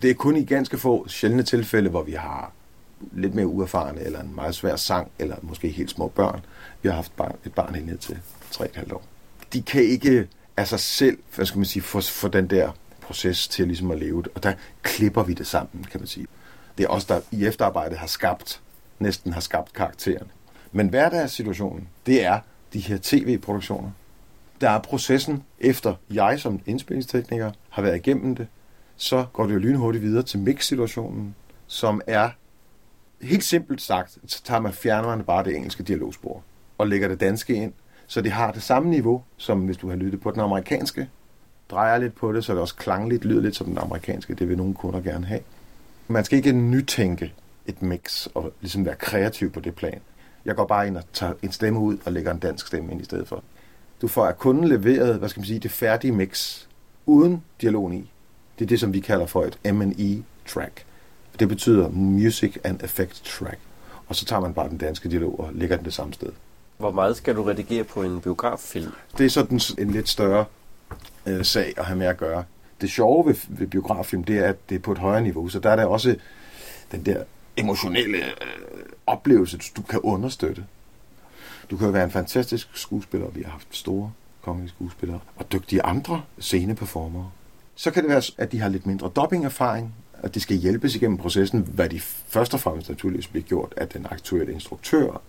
[0.03, 2.53] Det er kun i ganske få sjældne tilfælde, hvor vi har
[3.12, 6.41] lidt mere uerfarne, eller en meget svær sang, eller måske helt små børn.
[6.83, 7.12] Vi har haft
[7.45, 8.19] et barn helt ned til
[8.53, 9.03] 3,5 år.
[9.53, 13.49] De kan ikke af sig selv, hvad skal man sige, for, for den der proces
[13.49, 14.33] til ligesom at leve det.
[14.35, 14.53] Og der
[14.83, 16.27] klipper vi det sammen, kan man sige.
[16.79, 18.61] Det er os, der i efterarbejdet har skabt,
[18.99, 20.31] næsten har skabt karakteren.
[20.73, 22.41] Men hverdagssituationen, det er
[22.73, 23.91] de her tv-produktioner.
[24.61, 28.47] Der er processen, efter jeg som indspillingstekniker har været igennem det,
[28.97, 31.35] så går det jo lynhurtigt videre til mix-situationen,
[31.67, 32.31] som er
[33.21, 36.43] helt simpelt sagt, så tager man, fjerner man bare det engelske dialogspor
[36.79, 37.73] og lægger det danske ind,
[38.07, 41.09] så det har det samme niveau, som hvis du har lyttet på den amerikanske.
[41.71, 44.35] Drejer lidt på det, så det også klangligt lyder lidt som den amerikanske.
[44.35, 45.41] Det vil nogle kunder gerne have.
[46.09, 47.33] Man skal ikke nytænke
[47.67, 50.01] et mix og ligesom være kreativ på det plan.
[50.45, 53.01] Jeg går bare ind og tager en stemme ud og lægger en dansk stemme ind
[53.01, 53.43] i stedet for.
[54.03, 56.63] Du får af kunden leveret, hvad skal man sige, det færdige mix,
[57.07, 58.11] uden dialogen i.
[58.59, 60.85] Det er det, som vi kalder for et M&E track.
[61.39, 63.59] Det betyder Music and Effect Track.
[64.07, 66.33] Og så tager man bare den danske dialog og lægger den det samme sted.
[66.79, 68.93] Hvor meget skal du redigere på en biograffilm?
[69.18, 70.45] Det er sådan en lidt større
[71.27, 72.45] øh, sag at have med at gøre.
[72.81, 75.49] Det sjove ved, ved biograffilm, det er, at det er på et højere niveau.
[75.49, 76.16] Så der er der også
[76.93, 77.24] den der
[77.57, 78.33] emotionelle øh,
[79.07, 80.64] oplevelse, du kan understøtte.
[81.70, 84.12] Du kan jo være en fantastisk skuespiller, vi har haft store
[84.43, 87.31] kongelige skuespillere, og dygtige andre sceneperformere.
[87.74, 91.18] Så kan det være, at de har lidt mindre dobbing-erfaring, at det skal hjælpes igennem
[91.18, 95.20] processen, hvad de først og fremmest naturligvis bliver gjort af den aktuelle instruktør.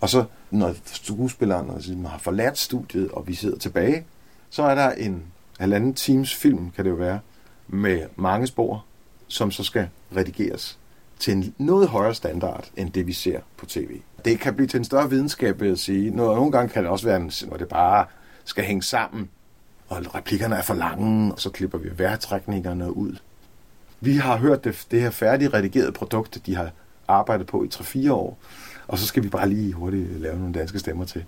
[0.00, 4.06] Og så, når skuespilleren altså, har forladt studiet, og vi sidder tilbage,
[4.50, 5.22] så er der en
[5.58, 7.20] halvanden times film, kan det jo være,
[7.68, 8.84] med mange spor,
[9.28, 10.78] som så skal redigeres
[11.18, 14.00] til en noget højere standard, end det vi ser på tv.
[14.24, 16.10] Det kan blive til en større videnskab, vil jeg sige.
[16.10, 18.06] Nogle gange kan det også være, en, hvor det bare
[18.44, 19.30] skal hænge sammen,
[19.88, 23.16] og replikkerne er for lange, og så klipper vi vejrtrækningerne ud.
[24.00, 26.70] Vi har hørt det, det her færdigredigerede produkt, de har
[27.08, 28.38] arbejdet på i 3-4 år,
[28.88, 31.24] og så skal vi bare lige hurtigt lave nogle danske stemmer til.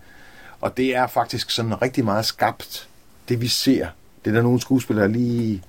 [0.60, 2.88] Og det er faktisk sådan rigtig meget skabt,
[3.28, 3.88] det vi ser.
[4.24, 5.62] Det er der nogle skuespillere lige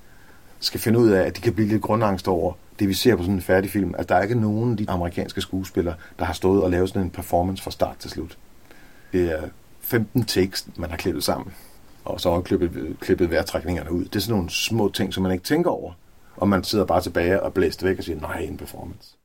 [0.60, 3.22] skal finde ud af, at de kan blive lidt grundangst over det, vi ser på
[3.22, 3.94] sådan en færdig film.
[3.94, 7.02] Altså, der er ikke nogen af de amerikanske skuespillere, der har stået og lavet sådan
[7.02, 8.38] en performance fra start til slut.
[9.12, 9.42] Det er
[9.80, 11.52] 15 takes, man har klippet sammen
[12.04, 14.04] og så har klippet, klippet vejrtrækningerne ud.
[14.04, 15.92] Det er sådan nogle små ting, som man ikke tænker over.
[16.36, 19.16] Og man sidder bare tilbage og blæst væk og siger, nej, en performance.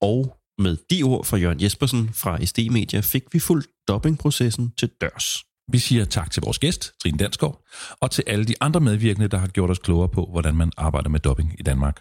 [0.00, 4.90] Og med de ord fra Jørgen Jespersen fra SD Media fik vi fuldt dobbingprocessen til
[5.00, 5.44] dørs.
[5.72, 7.64] Vi siger tak til vores gæst, Trine Danskov,
[8.00, 11.08] og til alle de andre medvirkende, der har gjort os klogere på, hvordan man arbejder
[11.08, 12.00] med dubbing i Danmark.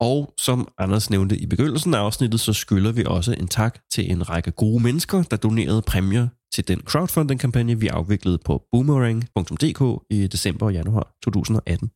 [0.00, 4.10] Og som Anders nævnte i begyndelsen af afsnittet, så skylder vi også en tak til
[4.10, 10.26] en række gode mennesker, der donerede præmier til den crowdfunding-kampagne, vi afviklede på boomerang.dk i
[10.26, 11.90] december og januar 2018.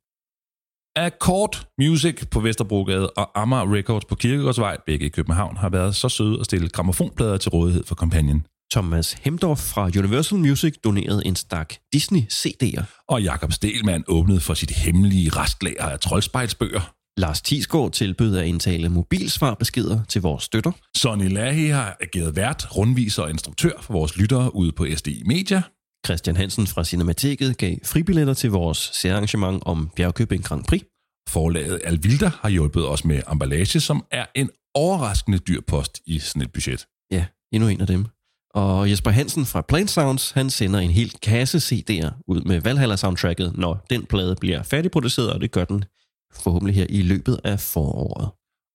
[0.97, 6.09] Accord Music på Vesterbrogade og Amager Records på Kirkegårdsvej, begge i København, har været så
[6.09, 8.47] søde at stille gramofonplader til rådighed for kampagnen.
[8.73, 13.05] Thomas Hemdorf fra Universal Music donerede en stak Disney CD'er.
[13.09, 16.95] Og Jakob Stelmann åbnede for sit hemmelige restlager af troldspejlsbøger.
[17.17, 20.73] Lars Tisgaard tilbød at indtale mobilsvarbeskeder til vores støtter.
[20.97, 25.63] Sonny Lahi har ageret vært, rundviser og instruktør for vores lyttere ude på SDI Media.
[26.07, 30.83] Christian Hansen fra Cinemateket gav fribilletter til vores særarrangement om Bjergkøbing Grand Prix.
[31.29, 36.43] Forlaget Alvilda har hjulpet os med emballage, som er en overraskende dyr post i sådan
[36.43, 36.87] et budget.
[37.11, 38.07] Ja, endnu en af dem.
[38.55, 43.57] Og Jesper Hansen fra Plain Sounds, han sender en hel kasse CD'er ud med Valhalla-soundtracket,
[43.57, 45.85] når den plade bliver færdigproduceret, og det gør den
[46.33, 48.31] forhåbentlig her i løbet af foråret.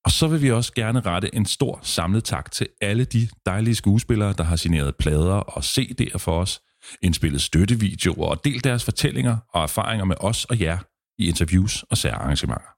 [0.05, 3.75] Og så vil vi også gerne rette en stor samlet tak til alle de dejlige
[3.75, 6.59] skuespillere, der har signeret plader og CD'er for os,
[7.01, 10.77] indspillet støttevideoer og delt deres fortællinger og erfaringer med os og jer
[11.17, 12.71] i interviews og særarrangementer.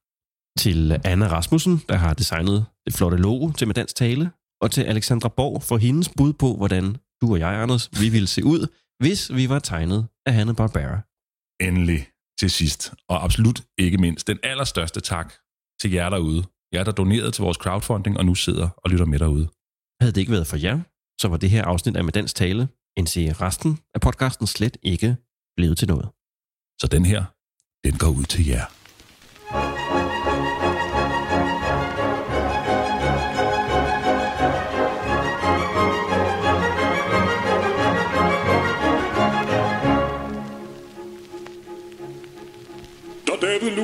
[0.59, 4.31] Til Anna Rasmussen, der har designet det flotte logo til med dansk tale,
[4.61, 8.27] og til Alexandra Borg for hendes bud på, hvordan du og jeg, Anders, vi ville
[8.27, 8.67] se ud,
[8.99, 10.99] hvis vi var tegnet af Hanne Barbera.
[11.67, 12.07] Endelig
[12.39, 15.33] til sidst, og absolut ikke mindst, den allerstørste tak
[15.81, 16.43] til jer derude.
[16.73, 19.47] Jer, der donerede til vores crowdfunding og nu sidder og lytter med derude.
[20.01, 20.79] Havde det ikke været for jer,
[21.21, 22.67] så var det her afsnit af Med Dansk Tale,
[22.97, 25.15] indtil resten af podcasten slet ikke
[25.57, 26.09] blevet til noget.
[26.81, 27.23] Så den her,
[27.83, 28.76] den går ud til jer.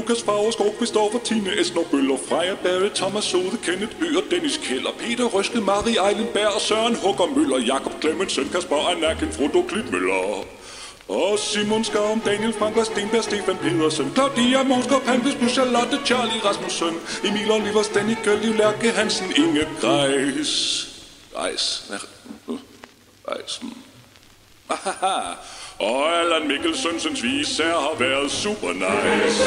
[0.04, 5.26] Lukas, Fagerskov, Christoffer, Tine, Esner, Bøller, Freja, Barry, Thomas Sode, Kenneth Øer, Dennis Keller, Peter
[5.26, 10.44] Røske, Marie Eilenberg, Søren Hugger Møller, Jakob Clemensen, Kasper Anakin, Frodo Klitmøller.
[11.08, 16.96] Og Simon Skavm, Daniel Frank Stenberg, Stefan Pedersen, Claudia Monskop, Hanvis, Nu, Charlotte, Charlie Rasmussen,
[17.24, 20.88] Emil Oliver, Stanley Liv Lærke Hansen, Inge Greis.
[21.34, 21.92] Grejs.
[22.48, 22.60] Hm,
[23.26, 23.58] Grejs.
[23.62, 23.74] Hm.
[24.70, 25.36] Ahaha.
[25.80, 29.44] Og Allan Mikkelsensens viser har været super nice.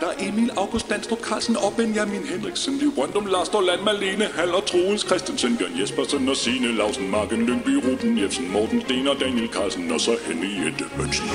[0.00, 4.66] Der Emil August Danstrup Carlsen og Benjamin Henriksen, Liv Brøndum, Lars Dorland, Malene Hall og
[4.66, 9.48] Troels Christensen, Bjørn Jespersen og Signe Lausen, Marken Lyngby, Ruben Jebsen, Morten Sten og Daniel
[9.48, 11.28] Carlsen og så Henriette Mønsen.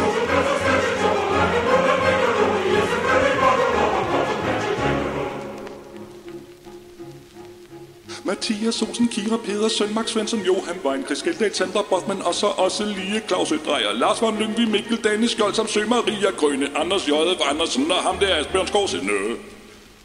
[8.25, 12.85] Mathias Sosen, Kira Pedersen, Max Svensson, Johan Wein, Chris Geldahl, Sandra Botman, og så også
[12.85, 17.11] lige Claus Ødrejer, Lars von Lyngvi, Mikkel, Danne Skjold, som Sø Maria Grønne, Anders J.
[17.49, 19.11] Andersen og ham der Asbjørn Skovsinde.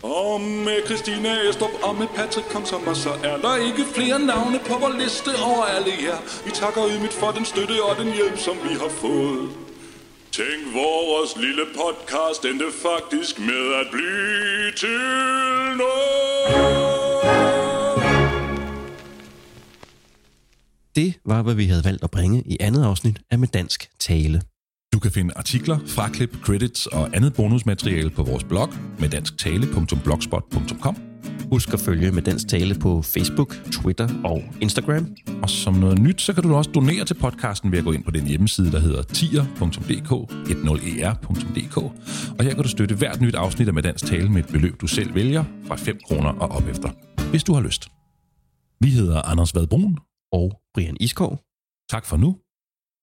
[0.03, 4.79] Og med Christina Estrup og med Patrick Kongsommer, så er der ikke flere navne på
[4.79, 6.19] vores liste over alle jer.
[6.45, 9.49] Vi takker ydmygt for den støtte og den hjælp, som vi har fået.
[10.33, 14.99] Tænk, vores lille podcast endte faktisk med at blive til
[15.77, 16.18] noget.
[20.99, 24.43] Det var, hvad vi havde valgt at bringe i andet afsnit af Med Dansk Tale.
[24.93, 28.69] Du kan finde artikler, fraklip, credits og andet bonusmateriale på vores blog
[28.99, 30.97] med dansktale.blogspot.com.
[31.53, 35.17] Husk at følge Med Dansk Tale på Facebook, Twitter og Instagram.
[35.43, 38.05] Og som noget nyt, så kan du også donere til podcasten ved at gå ind
[38.05, 40.13] på den hjemmeside, der hedder tier.dk,
[40.49, 41.77] 10er.dk.
[42.39, 44.81] Og her kan du støtte hvert nyt afsnit af Med Dansk Tale med et beløb,
[44.81, 46.91] du selv vælger, fra 5 kroner og op efter,
[47.31, 47.89] hvis du har lyst.
[48.81, 49.99] Vi hedder Anders Vadbrun
[50.33, 51.39] og Brian Iskov.
[51.91, 52.37] Tak for nu,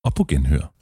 [0.06, 0.74] og på genhør.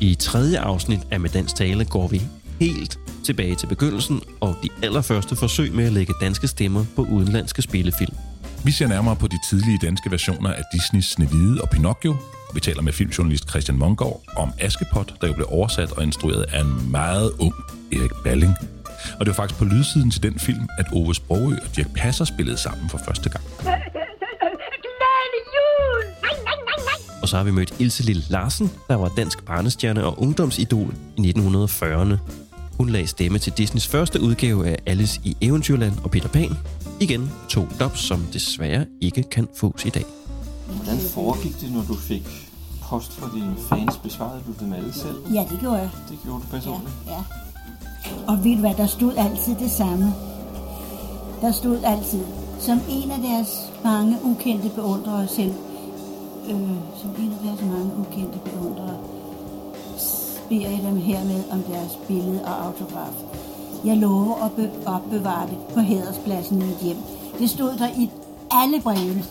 [0.00, 2.22] I tredje afsnit af Med Dansk Tale går vi
[2.60, 7.62] helt tilbage til begyndelsen og de allerførste forsøg med at lægge danske stemmer på udenlandske
[7.62, 8.16] spillefilm.
[8.64, 12.16] Vi ser nærmere på de tidlige danske versioner af Disneys Snevide og Pinocchio.
[12.54, 16.60] Vi taler med filmjournalist Christian Mongård om Askepot, der jo blev oversat og instrueret af
[16.60, 17.54] en meget ung
[17.92, 18.54] Erik Balling.
[19.12, 22.24] Og det var faktisk på lydsiden til den film, at Ove Sprogø og Dirk Passer
[22.24, 23.44] spillede sammen for første gang.
[24.86, 26.04] Glædelig jul!
[26.22, 27.18] Nej, nej, nej, nej!
[27.22, 31.34] Og så har vi mødt Ilse Lille Larsen, der var dansk barnestjerne og ungdomsidol i
[31.36, 32.16] 1940'erne.
[32.78, 36.56] Hun lagde stemme til Disneys første udgave af Alice i Eventyrland og Peter Pan.
[37.00, 40.04] Igen to dubs, som desværre ikke kan fås i dag.
[40.66, 42.22] Hvordan foregik det, når du fik
[42.82, 43.96] post fra dine fans?
[44.02, 45.16] Besvarede du dem alle selv?
[45.34, 45.90] Ja, det gjorde jeg.
[46.10, 46.94] Det gjorde du personligt?
[47.06, 47.22] Ja, ja.
[48.28, 50.14] Og ved du hvad, der stod altid det samme.
[51.40, 52.20] Der stod altid,
[52.58, 55.54] som en af deres mange ukendte beundrere selv,
[56.48, 56.60] øh,
[56.96, 58.96] som en af deres mange ukendte beundrere,
[60.48, 63.12] beder jeg dem hermed om deres billede og autograf.
[63.84, 66.96] Jeg lover at be- opbevare det på hæderspladsen i mit hjem.
[67.38, 68.10] Det stod der i
[68.50, 69.24] alle brevene.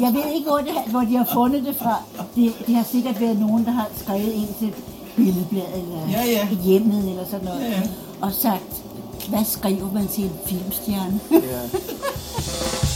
[0.00, 1.94] Jeg ved ikke, hvor, det, hvor de har fundet det fra.
[2.34, 4.72] Det, det har sikkert været nogen, der har skrevet ind til
[5.16, 6.48] billedbladet eller Ja, ja.
[6.64, 7.60] hjemmet eller sådan noget.
[7.60, 7.82] Ja, ja.
[8.20, 8.82] Og sagt,
[9.28, 11.20] hvad skriver man til en filmstjerne?
[11.30, 11.38] Ja.